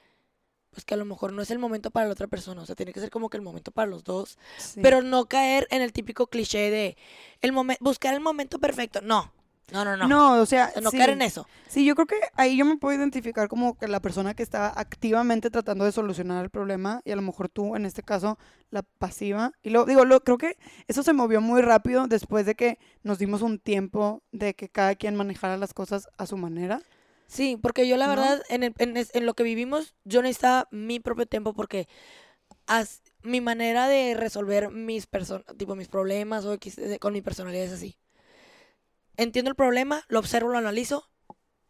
[0.77, 2.75] pues que a lo mejor no es el momento para la otra persona, o sea,
[2.77, 4.81] tiene que ser como que el momento para los dos, Sí.
[4.83, 6.99] pero no caer en el típico cliché de
[7.41, 9.01] el momen- buscar el momento perfecto.
[9.01, 9.33] No,
[9.73, 10.07] no, no, no.
[10.07, 10.99] no, o sea, no sí.
[10.99, 11.47] caer en eso.
[11.67, 14.69] Sí, yo creo que ahí yo me puedo identificar como que la persona que estaba
[14.77, 18.39] activamente tratando de solucionar el problema y a lo mejor tú, en este caso,
[18.71, 19.53] la pasiva.
[19.63, 20.59] Y lo digo, lo, creo que
[20.89, 24.95] eso se movió muy rápido después de que nos dimos un tiempo de que cada
[24.95, 26.83] quien manejara las cosas a su manera.
[27.27, 28.13] Sí, porque yo la ¿No?
[28.15, 31.89] verdad, en, el- en, es- en lo que vivimos, yo necesitaba mi propio tiempo porque
[32.67, 35.09] as- mi manera de resolver mis
[35.59, 37.99] tipo mis problemas o eh, con mi personalidad es así.
[39.17, 41.09] Entiendo el problema, lo observo, lo analizo,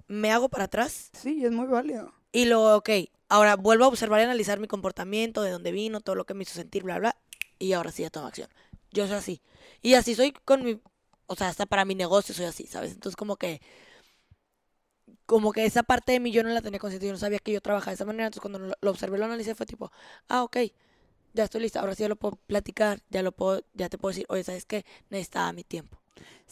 [0.08, 2.12] me hago para atrás Sí, es muy válido.
[2.32, 2.90] y lo, ok,
[3.28, 6.42] ahora vuelvo a observar y analizar mi comportamiento, de dónde vino, todo lo que me
[6.42, 7.16] hizo sentir, bla, bla,
[7.58, 8.48] y ahora sí ya tomo acción.
[8.92, 9.42] Yo soy así.
[9.82, 10.80] Y así soy con mi,
[11.26, 12.92] o sea, hasta para mi negocio soy así, ¿sabes?
[12.92, 13.60] Entonces como que,
[15.26, 17.52] como que esa parte de mí yo no la tenía consciente, yo no sabía que
[17.52, 19.90] yo trabajaba de esa manera, entonces cuando lo, observé, lo analicé, fue tipo,
[20.28, 20.58] ah, ok,
[21.34, 24.10] ya estoy lista, ahora sí ya lo puedo platicar, ya lo puedo, ya te puedo
[24.12, 24.84] decir, oye, ¿sabes qué?
[25.10, 25.98] Necesitaba mi tiempo.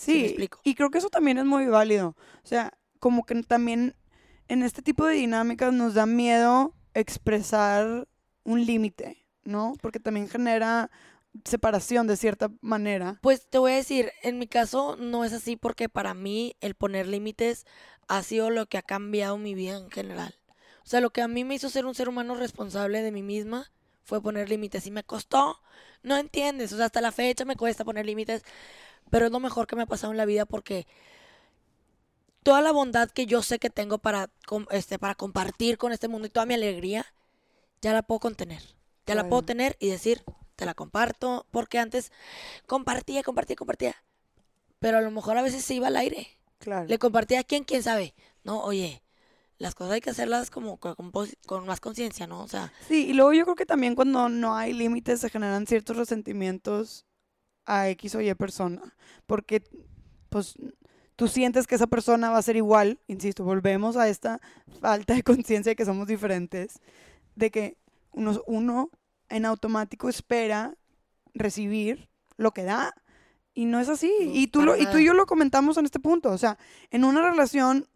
[0.08, 0.60] ¿Sí me Sí, explico?
[0.62, 2.16] y creo que eso también es muy válido.
[2.42, 3.94] O sea, como que también
[4.48, 8.08] en este tipo de dinámicas nos da miedo expresar
[8.44, 9.74] un límite, ¿no?
[9.80, 10.90] Porque también genera
[11.44, 13.18] separación de cierta manera.
[13.22, 16.74] Pues te voy a decir, en mi caso no es así porque para mí el
[16.74, 17.66] poner límites
[18.08, 20.34] ha sido lo que ha cambiado mi vida en general.
[20.84, 23.22] O sea, lo que a mí me hizo ser un ser humano responsable de mí
[23.22, 23.72] misma
[24.04, 25.58] fue poner límites y me costó,
[26.02, 28.42] no entiendes, o sea, hasta la fecha me cuesta poner límites,
[29.10, 30.86] pero es lo mejor que me ha pasado en la vida porque
[32.42, 34.30] toda la bondad que yo sé que tengo para,
[34.70, 37.06] este, para compartir con este mundo y toda mi alegría,
[37.80, 38.62] ya la puedo contener.
[39.06, 40.24] Ya la puedo tener y decir,
[40.56, 42.12] te la comparto, porque antes
[42.66, 43.96] compartía, compartía, compartía.
[44.78, 46.28] Pero a lo mejor a veces se iba al aire.
[46.58, 46.86] Claro.
[46.86, 48.14] Le compartía a quién, quién sabe.
[48.42, 49.02] No, oye,
[49.58, 50.94] las cosas hay que hacerlas como con,
[51.46, 52.42] con más conciencia, ¿no?
[52.42, 55.66] O sea, Sí, y luego yo creo que también cuando no hay límites se generan
[55.66, 57.06] ciertos resentimientos
[57.66, 58.94] a X o Y persona,
[59.26, 59.62] porque
[60.28, 60.54] pues
[61.16, 64.40] tú sientes que esa persona va a ser igual, insisto, volvemos a esta
[64.80, 66.80] falta de conciencia de que somos diferentes,
[67.36, 67.78] de que
[68.12, 68.90] uno, uno
[69.34, 70.76] en automático espera
[71.34, 72.94] recibir lo que da.
[73.52, 74.12] Y no es así.
[74.20, 76.30] No, y, tú lo, y tú y yo lo comentamos en este punto.
[76.30, 76.56] O sea,
[76.90, 77.88] en una relación,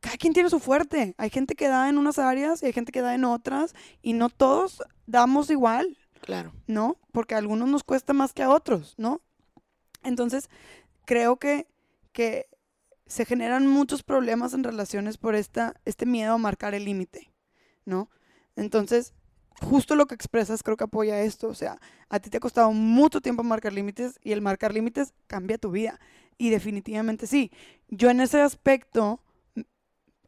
[0.00, 1.14] cada quien tiene su fuerte.
[1.18, 3.74] Hay gente que da en unas áreas y hay gente que da en otras.
[4.02, 6.52] Y no todos damos igual, claro.
[6.66, 6.98] ¿no?
[7.12, 9.20] Porque a algunos nos cuesta más que a otros, ¿no?
[10.02, 10.50] Entonces,
[11.04, 11.68] creo que,
[12.12, 12.48] que
[13.06, 17.32] se generan muchos problemas en relaciones por esta, este miedo a marcar el límite,
[17.84, 18.10] ¿no?
[18.56, 19.14] Entonces,
[19.62, 21.48] justo lo que expresas creo que apoya esto.
[21.48, 25.12] O sea, a ti te ha costado mucho tiempo marcar límites y el marcar límites
[25.26, 26.00] cambia tu vida.
[26.38, 27.52] Y definitivamente sí.
[27.88, 29.20] Yo en ese aspecto,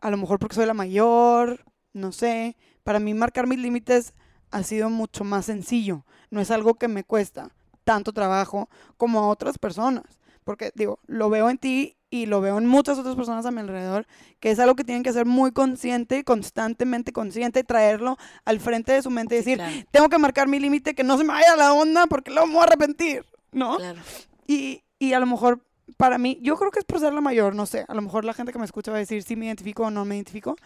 [0.01, 4.14] a lo mejor porque soy la mayor, no sé, para mí marcar mis límites
[4.51, 6.05] ha sido mucho más sencillo.
[6.30, 7.51] No es algo que me cuesta
[7.85, 10.22] tanto trabajo como a otras personas.
[10.45, 13.61] Porque digo, lo veo en ti y lo veo en muchas otras personas a mi
[13.61, 14.07] alrededor,
[14.40, 18.61] que es algo que tienen que ser muy consciente y constantemente consciente y traerlo al
[18.61, 21.16] frente de su mente y Sí, decir, claro, tengo que marcar mi límite, que no
[21.16, 23.76] se me vaya la onda porque luego me voy a arrepentir, ¿no?
[23.76, 24.01] claro.
[24.47, 25.64] Y, y a lo mejor
[25.97, 28.24] para mí, yo creo que es por ser la mayor, no sé, a lo mejor
[28.24, 30.57] la gente que me escucha va a decir si me identifico o no me identifico,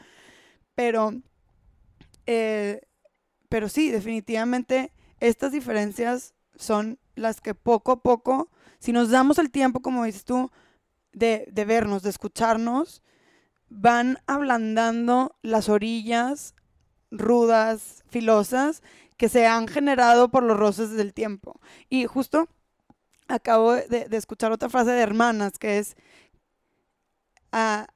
[0.74, 1.12] pero,
[2.26, 2.80] eh,
[3.48, 8.50] pero sí, definitivamente estas diferencias son las que poco a poco,
[8.86, 10.52] si nos damos el tiempo, como dices tú,
[11.12, 13.02] de, vernos, de escucharnos,
[13.68, 16.54] van ablandando las orillas
[17.10, 18.84] rudas, filosas,
[19.16, 21.60] que se han generado por los roces del tiempo.
[21.88, 22.48] Y justo
[23.26, 25.96] acabo de, de escuchar otra frase de hermanas que es,
[27.50, 27.88] ah,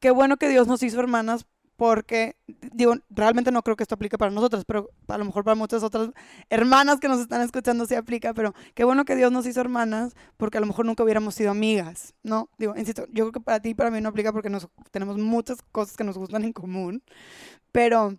[0.00, 1.46] qué bueno que Dios nos hizo hermanas
[1.80, 2.36] porque,
[2.74, 5.82] digo, realmente no creo que esto aplique para nosotras, pero a lo mejor para muchas
[5.82, 6.10] otras
[6.50, 10.14] hermanas que nos están escuchando sí aplica, pero qué bueno que Dios nos hizo hermanas
[10.36, 12.50] porque a lo mejor nunca hubiéramos sido amigas, ¿no?
[12.58, 15.16] Digo, insisto, yo creo que para ti y para mí no aplica porque nos, tenemos
[15.16, 17.02] muchas cosas que nos gustan en común,
[17.72, 18.14] pero,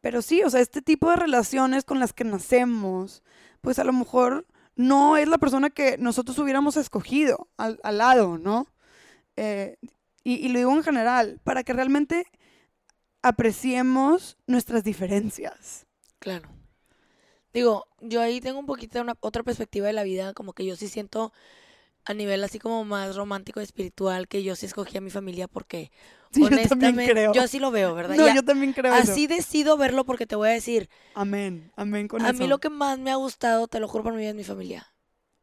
[0.00, 3.22] pero sí, o sea, este tipo de relaciones con las que nacemos,
[3.60, 8.38] pues a lo mejor no es la persona que nosotros hubiéramos escogido al, al lado,
[8.38, 8.68] ¿no?
[9.36, 9.76] Eh,
[10.24, 12.26] y, y lo digo en general, para que realmente
[13.22, 15.86] apreciemos nuestras diferencias.
[16.18, 16.48] Claro.
[17.52, 20.74] Digo, yo ahí tengo un poquito una, otra perspectiva de la vida, como que yo
[20.76, 21.32] sí siento
[22.04, 25.48] a nivel así como más romántico y espiritual que yo sí escogí a mi familia
[25.48, 25.92] porque
[26.32, 27.32] Sí, yo también honestamente creo.
[27.32, 28.16] yo así lo veo, ¿verdad?
[28.16, 29.18] No, a- yo también creo eso.
[29.18, 32.46] así decido verlo porque te voy a decir, Amén, amén con a eso.
[32.46, 34.44] mí lo que más me ha gustado, te lo juro por mi vida, es mi
[34.44, 34.94] familia.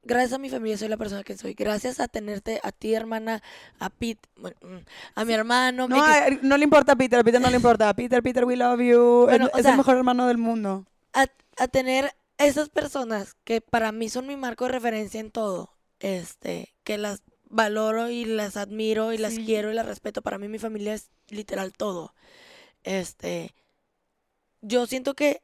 [0.04, 1.54] Gracias a mi familia soy la persona que soy.
[1.54, 3.43] Gracias a tenerte a ti, hermana,
[3.80, 4.78] a Pete, mm,
[5.16, 7.93] a mi hermano, No, ay, no le importa a Peter, a Peter no le importa.
[7.95, 9.26] Peter, Peter, we love you.
[9.26, 10.86] Bueno, es o es sea- el mejor hermano del mundo.
[11.14, 11.26] a,
[11.58, 16.74] a tener esas personas que para mí son mi marco de referencia en todo, este,
[16.86, 19.45] que las valoro y las admiro y las Sí.
[19.45, 20.22] quiero y las respeto.
[20.22, 22.14] Para mí mi familia es literal todo.
[22.84, 23.54] Este,
[24.62, 25.41] yo siento que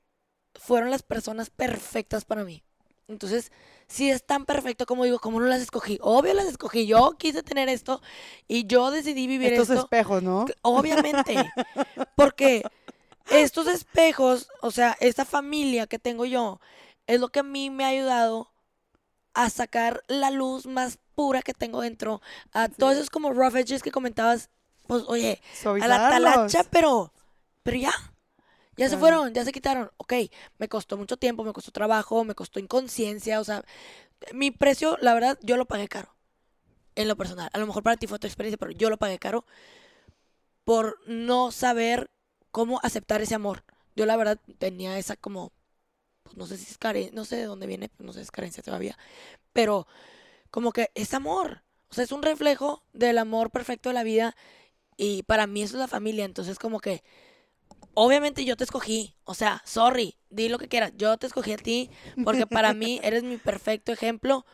[0.53, 2.64] fueron las personas perfectas para mí.
[3.08, 3.51] Entonces,
[3.88, 5.98] si es tan perfecto como digo, ¿cómo no las escogí?
[6.02, 6.88] Obvio las escogí.
[6.88, 8.02] Yo quise tener esto
[8.48, 9.82] y yo decidí vivir Estos esto.
[9.84, 10.46] espejos, ¿no?
[10.62, 11.36] Obviamente.
[12.16, 12.64] Porque
[13.30, 16.60] estos espejos, o sea, esta familia que tengo yo,
[17.08, 18.52] es lo que a mí me ha ayudado
[19.34, 22.22] a sacar la luz más pura que tengo dentro.
[22.54, 24.50] A todos esos como rough edges que comentabas,
[24.88, 27.14] pues, oye, a la talacha, pero,
[27.64, 27.94] pero ya.
[28.78, 29.91] Ya se fueron, ya se quitaron.
[29.97, 30.13] Ok,
[30.57, 33.39] me costó mucho tiempo, me costó trabajo, me costó inconsciencia.
[33.39, 33.63] O sea,
[34.34, 36.13] mi precio, la verdad, yo lo pagué caro.
[36.95, 37.49] En lo personal.
[37.53, 39.45] A lo mejor para ti fue tu experiencia, pero yo lo pagué caro
[40.63, 42.09] por no saber
[42.51, 43.63] cómo aceptar ese amor.
[43.95, 45.51] Yo la verdad tenía esa como,
[46.23, 48.32] pues no sé si es carencia, no sé de dónde viene, no sé si es
[48.32, 48.97] carencia todavía,
[49.53, 49.88] pero
[50.51, 51.63] como que es amor.
[51.89, 54.36] O sea, es un reflejo del amor perfecto de la vida
[54.97, 56.26] y para mí eso es la familia.
[56.26, 57.03] Entonces como que,
[57.96, 59.16] obviamente yo te escogí.
[59.26, 60.93] O sea, sorry, di lo que quieras.
[60.98, 61.91] Yo te escogí a ti
[62.24, 64.46] porque para mí eres mi perfecto ejemplo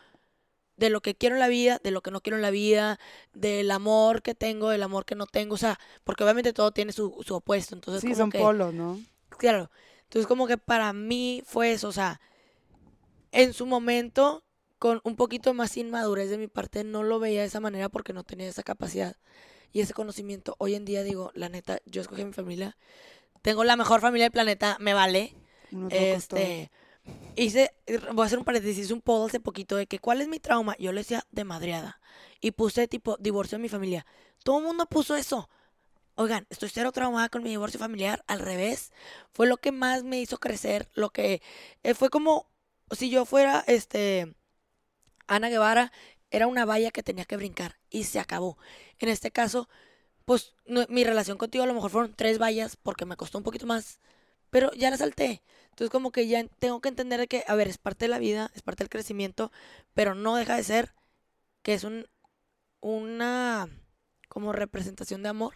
[0.77, 2.99] de lo que quiero en la vida, de lo que no quiero en la vida,
[3.33, 6.91] del amor que tengo, del amor que no tengo, o sea, porque obviamente todo tiene
[6.93, 9.05] su, su opuesto, entonces Sí, como son que, polos, ¿no?
[9.37, 9.71] claro,
[10.03, 12.21] entonces como que para mí fue eso, o sea,
[13.31, 14.43] en su momento
[14.79, 18.13] con un poquito más inmadurez de mi parte no lo veía de esa manera porque
[18.13, 19.15] no tenía esa capacidad
[19.73, 20.55] y ese conocimiento.
[20.59, 22.77] Hoy en día digo, la neta, yo escogí a mi familia.
[23.41, 25.35] Tengo la mejor familia del planeta, me vale.
[25.71, 25.93] Todos.
[25.93, 26.71] Este,
[27.35, 27.73] hice,
[28.13, 30.39] voy a hacer un paréntesis, hice un poll hace poquito de que cuál es mi
[30.39, 30.75] trauma.
[30.77, 31.99] Yo le decía de madreada.
[32.39, 34.05] Y puse tipo divorcio de mi familia.
[34.43, 35.49] Todo el mundo puso eso.
[36.15, 38.23] Oigan, estoy cero traumada con mi divorcio familiar.
[38.27, 38.91] Al revés.
[39.31, 40.89] Fue lo que más me hizo crecer.
[40.93, 41.41] Lo que
[41.83, 42.51] eh, fue como
[42.91, 44.35] si yo fuera este
[45.27, 45.91] Ana Guevara,
[46.29, 48.57] era una valla que tenía que brincar y se acabó.
[48.99, 49.69] En este caso,
[50.31, 53.43] pues no- mi relación contigo a lo mejor fueron tres vallas porque me costó un
[53.43, 53.99] poquito más,
[54.49, 55.43] pero ya la salté.
[55.71, 58.09] Entonces como que ya en- tengo que entender de que, a ver, es parte de
[58.09, 59.51] la vida, es parte del crecimiento,
[59.93, 60.93] pero no deja de ser
[61.63, 62.07] que es un,
[62.79, 63.67] una
[64.29, 65.55] como representación de amor.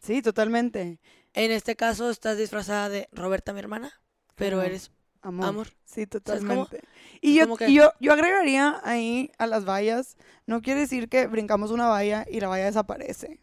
[0.00, 0.98] Sí, totalmente.
[1.34, 4.00] En este caso estás disfrazada de Roberta, mi hermana,
[4.34, 4.66] pero Amor.
[4.66, 4.90] eres
[5.20, 5.46] Amor.
[5.46, 5.68] amor.
[5.84, 6.80] Sí, totalmente.
[7.20, 11.10] Y yo, como que- y yo, yo agregaría ahí a las vallas, no quiere decir
[11.10, 13.40] que brincamos una valla y la valla desaparece.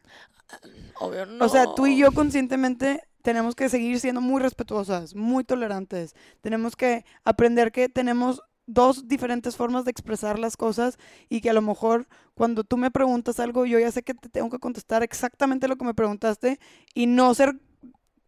[0.99, 1.45] Obvio, no.
[1.45, 6.13] O sea, tú y yo conscientemente tenemos que seguir siendo muy respetuosas, muy tolerantes.
[6.41, 10.97] Tenemos que aprender que tenemos dos diferentes formas de expresar las cosas
[11.29, 14.29] y que a lo mejor cuando tú me preguntas algo, yo ya sé que te
[14.29, 16.59] tengo que contestar exactamente lo que me preguntaste
[16.93, 17.59] y no ser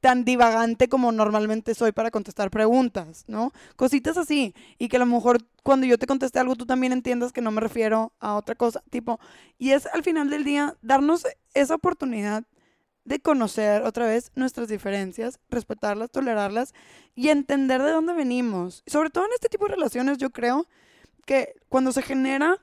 [0.06, 3.51] tan divagante como normalmente soy para contestar preguntas, ¿no?
[3.76, 4.53] Cositas así.
[4.78, 7.49] Y que a lo mejor cuando yo te conteste algo, tú también entiendas que no
[7.49, 8.84] me refiero a otra cosa.
[8.91, 9.20] Tipo,
[9.58, 11.26] y es al final del día darnos
[11.56, 12.43] esa oportunidad
[13.03, 16.76] de conocer otra vez nuestras diferencias, respetarlas, tolerarlas
[17.16, 18.84] y entender de dónde venimos.
[18.86, 20.68] Sobre todo en este tipo de relaciones, yo creo
[21.26, 22.60] que cuando se genera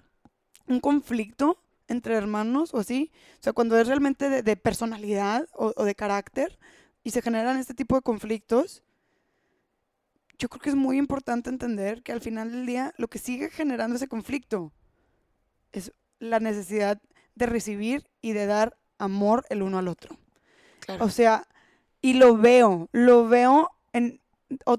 [0.69, 5.97] un conflicto entre hermanos o así, o sea, cuando es realmente de, personalidad o de
[5.97, 6.57] carácter
[7.03, 8.83] y se generan este tipo de conflictos,
[10.39, 13.51] yo creo que es muy importante entender que al final del día lo que sigue
[13.51, 14.73] generando ese conflicto
[15.73, 17.01] es la necesidad
[17.35, 20.17] de recibir y de dar amor el uno al otro.
[20.81, 21.05] Claro.
[21.05, 21.47] O sea,
[22.01, 24.21] y lo veo, lo veo en-
[24.65, 24.79] o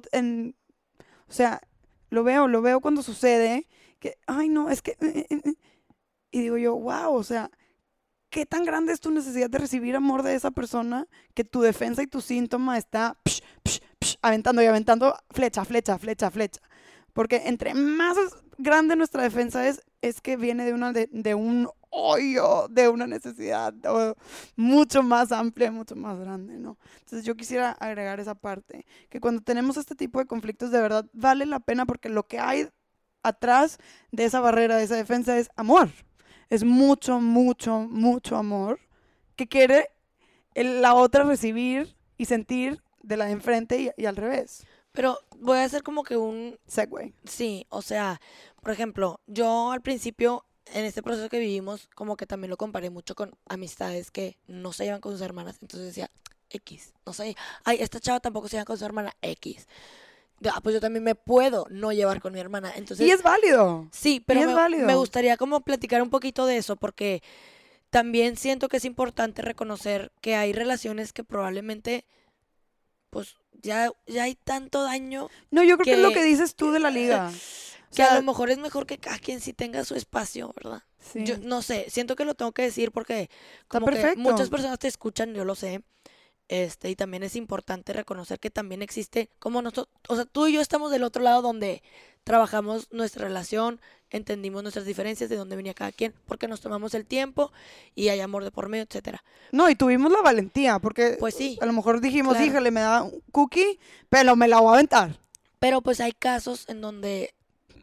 [1.29, 1.61] sea,
[2.09, 3.67] lo veo, lo veo cuando sucede,
[3.99, 5.53] que, ay no, es que, eh, eh, eh",
[6.31, 7.49] y digo yo, wow, o sea,
[8.33, 12.01] ¿qué tan grande es tu necesidad de recibir amor de esa persona que tu defensa
[12.01, 16.59] y tu síntoma está psh, psh, psh, aventando y aventando flecha, flecha, flecha, flecha?
[17.13, 18.17] Porque entre más
[18.57, 23.05] grande nuestra defensa es, es que viene de, una, de, de un hoyo, de una
[23.05, 23.71] necesidad
[24.55, 26.79] mucho más amplia, mucho más grande, ¿no?
[27.01, 31.05] Entonces yo quisiera agregar esa parte, que cuando tenemos este tipo de conflictos de verdad
[31.13, 32.67] vale la pena porque lo que hay
[33.21, 33.77] atrás
[34.11, 35.89] de esa barrera, de esa defensa es amor.
[36.49, 38.79] Es mucho, mucho, mucho amor
[39.35, 39.89] que quiere
[40.55, 44.65] el- la otra recibir y sentir de la de enfrente y, y al revés.
[44.91, 47.13] Pero voy a hacer como que un Segway.
[47.25, 48.21] Sí, o sea,
[48.61, 52.89] por ejemplo, yo al principio, en este proceso que vivimos, como que también lo comparé
[52.89, 55.57] mucho con amistades que no se llevan con sus hermanas.
[55.61, 56.09] Entonces decía,
[56.49, 59.67] X, no sé, ay, esta chava tampoco se lleva con su hermana, X.
[60.43, 62.71] Ya, pues yo también me puedo no llevar con mi hermana.
[62.75, 63.87] Entonces, y es válido.
[63.91, 64.85] sí, pero es me, válido.
[64.85, 67.23] me gustaría como platicar un poquito de eso, porque
[67.89, 72.05] también siento que es importante reconocer que hay relaciones que probablemente,
[73.09, 76.55] pues, ya, ya hay tanto daño No, yo creo que, es lo que- que dices
[76.55, 77.31] tú de la liga.
[77.91, 80.51] O que a sea, lo mejor es mejor que cada quien sí tenga su espacio,
[80.55, 80.81] ¿verdad?
[80.99, 81.23] sí.
[81.25, 83.29] Yo no sé, siento que lo tengo que decir porque
[83.67, 85.83] como que muchas personas te escuchan, yo lo sé.
[86.49, 90.53] Este, y también es importante reconocer que también existe, como nosotros, o sea, tú y
[90.53, 91.81] yo estamos del otro lado donde
[92.23, 93.79] trabajamos nuestra relación,
[94.09, 97.51] entendimos nuestras diferencias, de dónde venía cada quien, porque nos tomamos el tiempo
[97.95, 99.23] y hay amor de por medio, etcétera.
[99.51, 102.45] No, y tuvimos la valentía, porque Pues sí, a lo mejor dijimos, claro.
[102.47, 103.79] híjole, me da un cookie,
[104.09, 105.19] pero me la voy a aventar.
[105.59, 107.33] pero pues hay casos en donde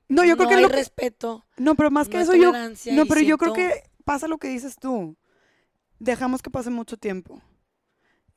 [0.09, 0.77] No, yo creo que hay es lo que...
[0.77, 2.53] respeto, No, pero más que no eso yo...
[2.93, 5.17] No, pero yo creo que pasa lo que dices tú.
[5.99, 7.43] Dejamos que pase mucho tiempo.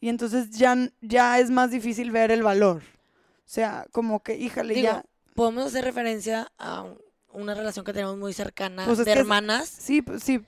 [0.04, 2.84] Y entonces ya, ya es más difícil ver el valor.
[2.84, 5.06] O sea, como que, híjale, Digo, ya...
[5.34, 7.00] podemos hacer referencia a un-
[7.32, 9.70] una relación que tenemos muy cercana Pues es de que es- hermanas.
[9.70, 10.42] Sí, pues, sí,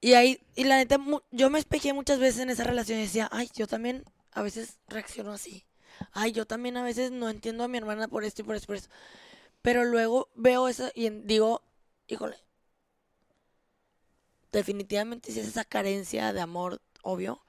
[0.00, 0.98] Y ahí, y la neta,
[1.32, 4.78] yo me espejé muchas veces en esa relación y decía, ay, yo también a veces
[4.88, 5.66] reacciono así.
[6.12, 8.64] Ay, yo también a veces no entiendo a mi hermana por esto y por esto
[8.64, 8.88] y por eso.
[9.60, 11.60] Pero luego veo eso y digo,
[12.06, 12.36] híjole,
[14.50, 17.42] definitivamente sí es esa carencia de amor, obvio.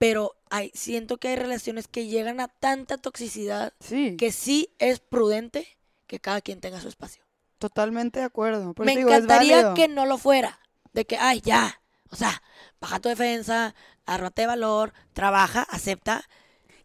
[0.00, 4.16] Pero hay, siento que hay relaciones que llegan a tanta toxicidad sí.
[4.16, 5.76] que sí es prudente
[6.06, 7.22] que cada quien tenga su espacio.
[7.58, 8.72] Totalmente de acuerdo.
[8.78, 10.58] Me digo, encantaría que no lo fuera.
[10.94, 11.82] De que, ay, ya.
[12.08, 12.42] O sea,
[12.80, 13.74] baja tu defensa,
[14.06, 16.24] ármate de valor, trabaja, acepta.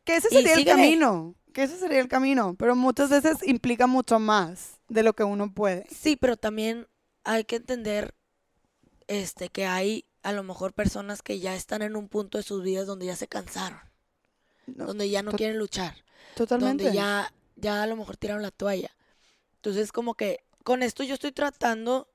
[0.03, 1.35] Que ese sería el camino.
[1.53, 2.55] Que ese sería el camino.
[2.59, 4.81] Pero muchas veces implica mucho más.
[4.89, 5.87] de lo que uno puede.
[5.89, 6.85] Sí, pero también
[7.23, 8.13] hay que entender
[9.07, 12.63] este que hay a lo mejor personas que ya están en un punto de sus
[12.63, 13.79] vidas donde ya se cansaron,
[14.67, 15.95] No, donde ya no quieren luchar,
[16.35, 16.83] totalmente.
[16.83, 18.91] donde ya ya a lo mejor tiraron la toalla.
[19.57, 22.09] Entonces, como que con esto yo estoy tratando,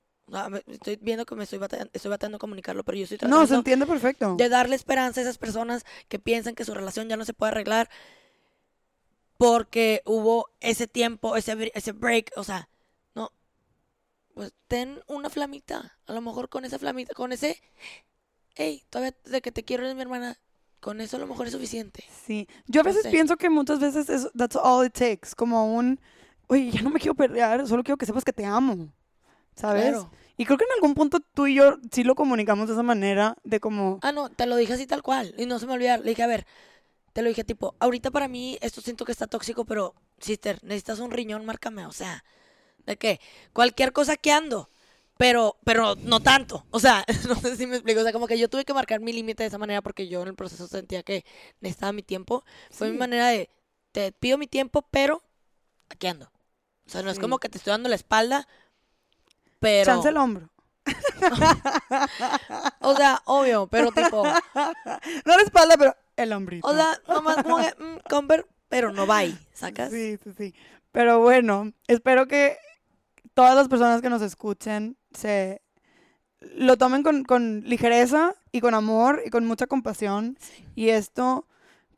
[0.67, 3.55] estoy viendo que me estoy batallando, estoy batallando comunicarlo, pero yo estoy No, se tratando
[3.55, 4.35] entiende perfecto.
[4.35, 7.51] de darle esperanza a esas personas que piensan que su relación ya no se puede
[7.53, 7.89] arreglar
[9.37, 12.69] porque hubo ese tiempo, ese, ese break, o sea,
[14.33, 17.61] pues ten una flamita, a lo mejor con esa flamita, con ese,
[18.55, 20.37] hey, todavía de que te quiero eres mi hermana,
[20.79, 22.03] con eso a lo mejor es suficiente.
[22.25, 22.47] Sí.
[22.67, 23.11] Yo a No veces sé.
[23.11, 25.29] pienso que muchas veces es, that's all it takes.
[25.35, 25.99] Como un,
[26.47, 28.93] oye, ya no me quiero pelear, solo quiero que sepas que te amo.
[29.55, 29.83] ¿Sabes?
[29.89, 30.09] Claro.
[30.37, 33.35] Y creo que en algún punto tú y yo sí lo comunicamos de esa manera,
[33.43, 35.35] de como, Ah, no, te lo dije así tal cual.
[35.37, 35.99] Y no se me olvidar.
[35.99, 36.47] Le dije, a ver,
[37.13, 40.99] te lo dije tipo, ahorita para mí esto siento que está tóxico, pero, sister, necesitas
[40.99, 41.85] un riñón, márcame.
[41.85, 42.23] O sea,
[42.85, 43.19] ¿de qué?
[43.53, 44.69] Cualquier cosa que ando.
[45.17, 46.65] Pero, pero no tanto.
[46.71, 47.99] O sea, no sé si me explico.
[47.99, 50.21] O sea, como que yo tuve que marcar mi límite de esa manera porque yo
[50.23, 51.25] en el proceso sentía que
[51.59, 52.43] necesitaba mi tiempo.
[52.71, 53.49] Fue mi manera de,
[53.91, 55.21] te pido mi tiempo, pero
[55.89, 56.31] aquí ando.
[56.87, 58.47] O sea, no es como que te estoy dando la espalda,
[59.59, 59.85] pero...
[59.85, 60.49] chance el hombro.
[62.79, 64.23] O sea, obvio, pero tipo...
[65.25, 66.67] No la espalda, pero el hombrito.
[66.67, 69.91] O sea, nomás como que, mm, Conver, pero no va ahí, ¿sacas?
[69.91, 70.55] Sí, sí, sí.
[70.91, 72.57] Pero bueno, espero que
[73.33, 75.61] todas las personas que nos escuchen se
[76.41, 80.37] lo tomen con, con ligereza y con amor y con mucha compasión.
[80.75, 81.47] Y esto,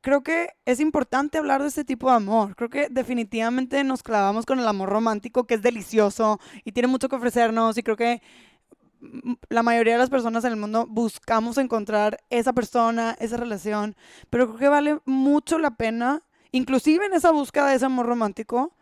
[0.01, 2.55] creo que es importante hablar de este tipo de amor.
[2.55, 7.09] Creo que definitivamente nos clavamos con el amor romántico, que es delicioso y tiene mucho
[7.09, 7.77] que ofrecernos.
[7.77, 8.21] Y creo que
[8.99, 13.95] mm, la mayoría de las personas en el mundo buscamos encontrar esa persona, esa relación.
[14.29, 16.21] Pero creo que vale mucho la pena,
[16.51, 18.75] inclusive en esa búsqueda de ese amor romántico,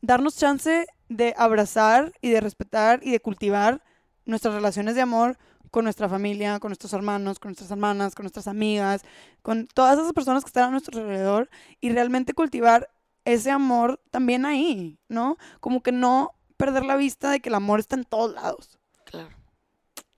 [0.00, 3.82] darnos chance de abrazar y de respetar y de cultivar
[4.24, 5.36] nuestras relaciones de amor
[5.72, 9.02] con nuestra familia, con nuestros hermanos, con nuestras hermanas, con nuestras amigas,
[9.42, 11.50] con todas esas personas que están a nuestro alrededor
[11.80, 12.88] y realmente cultivar
[13.24, 15.36] ese amor también ahí, ¿no?
[15.58, 18.78] Como que no perder la vista de que el amor está en todos lados.
[19.04, 19.30] Claro.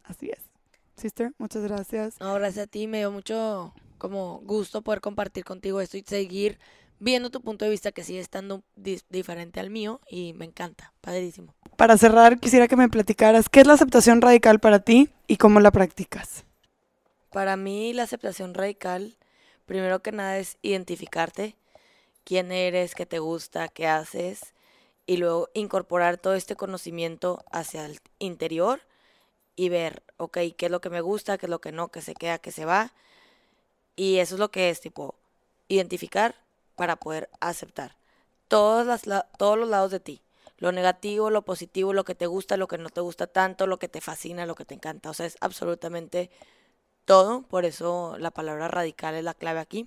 [0.05, 0.41] Así es.
[0.97, 2.21] Sister, muchas gracias.
[2.21, 6.59] No, gracias a ti, me dio mucho como gusto poder compartir contigo esto y seguir
[7.03, 11.53] viendo tu punto de vista que sigue estando diferente al mío y me encanta, padrísimo.
[11.77, 15.59] Para cerrar, quisiera que me platicaras qué es la aceptación radical para ti y cómo
[15.59, 16.45] la practicas.
[17.33, 19.17] Para mí la aceptación radical,
[19.67, 21.57] primero que nada es identificarte,
[22.23, 24.55] quién eres, qué te gusta, qué haces,
[25.05, 28.81] y luego incorporar todo este conocimiento hacia el interior
[29.57, 32.01] y ver, ok, qué es lo que me gusta, qué es lo que no, qué
[32.01, 32.93] se queda, qué se va.
[33.97, 35.17] Y eso es lo que es, tipo,
[35.67, 36.42] identificar
[36.83, 37.95] para poder aceptar
[38.49, 40.21] todos los lados de ti.
[40.59, 43.79] Lo negativo, lo positivo, lo que te gusta, lo que no te gusta tanto, lo
[43.79, 45.09] que te fascina, lo que te encanta.
[45.09, 46.29] O sea, es absolutamente
[47.05, 49.87] todo, por eso la palabra radical es la clave aquí.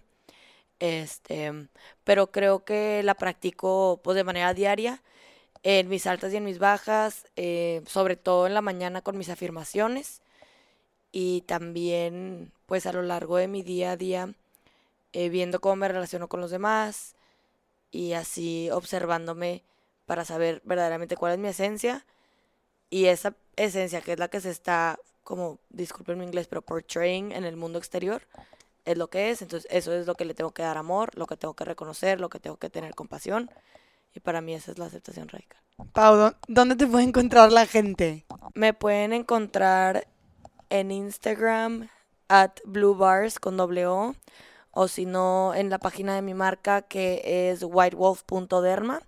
[0.80, 1.68] Este,
[2.06, 5.04] pero creo que la practico pues de manera diaria,
[5.64, 9.28] en mis altas y en mis bajas, eh, sobre todo en la mañana con mis
[9.28, 10.22] afirmaciones
[11.12, 14.34] y también pues a lo largo de mi día a día
[15.16, 17.16] eh, viendo cómo me relaciono con los demás
[17.91, 19.63] y así observándome
[20.05, 22.05] para saber verdaderamente cuál es mi esencia
[22.89, 27.32] y esa esencia que es la que se está como, disculpen mi inglés, pero portraying
[27.32, 28.22] en el mundo exterior
[28.86, 31.26] es lo que es, entonces eso es lo que le tengo que dar amor, lo
[31.26, 33.49] que tengo que reconocer, lo que tengo que tener compasión
[34.13, 35.59] y para mí esa es la aceptación radical.
[35.93, 38.26] Pau, ¿dó- ¿dónde te puede encontrar la gente?
[38.53, 40.07] Me pueden encontrar
[40.70, 41.89] en Instagram
[42.30, 44.16] at bluebars con doble O
[44.76, 49.01] o si no en la página de mi marca que es whitewolf.derma.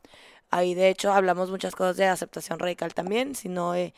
[0.49, 3.93] Ahí de hecho hablamos muchas cosas de aceptación radical también, sino de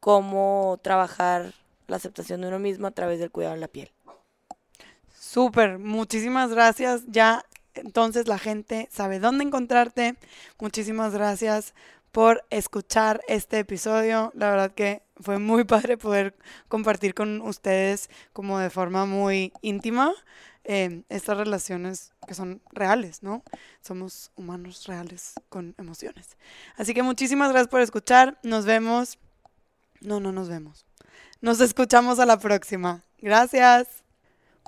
[0.00, 1.52] cómo trabajar
[1.88, 3.92] la aceptación de uno mismo a través del cuidado de la piel.
[5.14, 7.02] Súper, muchísimas gracias.
[7.06, 7.44] Ya
[7.74, 10.16] entonces la gente sabe dónde encontrarte.
[10.58, 11.74] Muchísimas gracias
[12.12, 14.32] por escuchar este episodio.
[14.34, 16.34] La verdad que fue muy padre poder
[16.68, 20.14] compartir con ustedes como de forma muy íntima
[20.72, 23.42] eh, estas relaciones que son reales, ¿no?
[23.80, 26.36] Somos humanos reales con emociones.
[26.76, 28.38] Así que muchísimas gracias por escuchar.
[28.44, 29.18] Nos vemos.
[30.00, 30.86] No, no nos vemos.
[31.40, 33.02] Nos escuchamos a la próxima.
[33.18, 34.04] Gracias.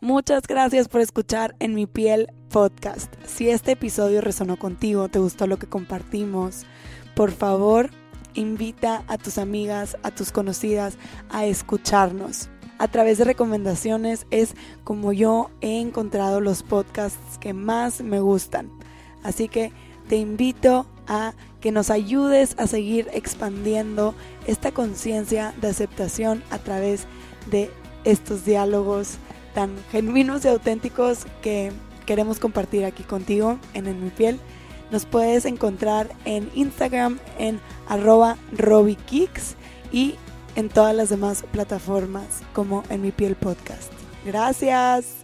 [0.00, 3.14] Muchas gracias por escuchar En mi piel podcast.
[3.24, 6.66] Si este episodio resonó contigo, te gustó lo que compartimos,
[7.14, 7.90] por favor,
[8.34, 10.98] invita a tus amigas, a tus conocidas
[11.30, 12.48] a escucharnos.
[12.82, 18.72] A través de recomendaciones es como yo he encontrado los podcasts que más me gustan.
[19.22, 19.70] Así que
[20.08, 24.16] te invito a que nos ayudes a seguir expandiendo
[24.48, 27.06] esta conciencia de aceptación a través
[27.52, 27.70] de
[28.02, 29.18] estos diálogos
[29.54, 31.70] tan genuinos y auténticos que
[32.04, 34.40] queremos compartir aquí contigo en En Mi Piel.
[34.90, 39.54] Nos puedes encontrar en Instagram en arroba robikicks
[39.92, 40.16] y
[40.56, 43.92] en todas las demás plataformas como En Mi Piel Podcast.
[44.24, 45.21] Gracias.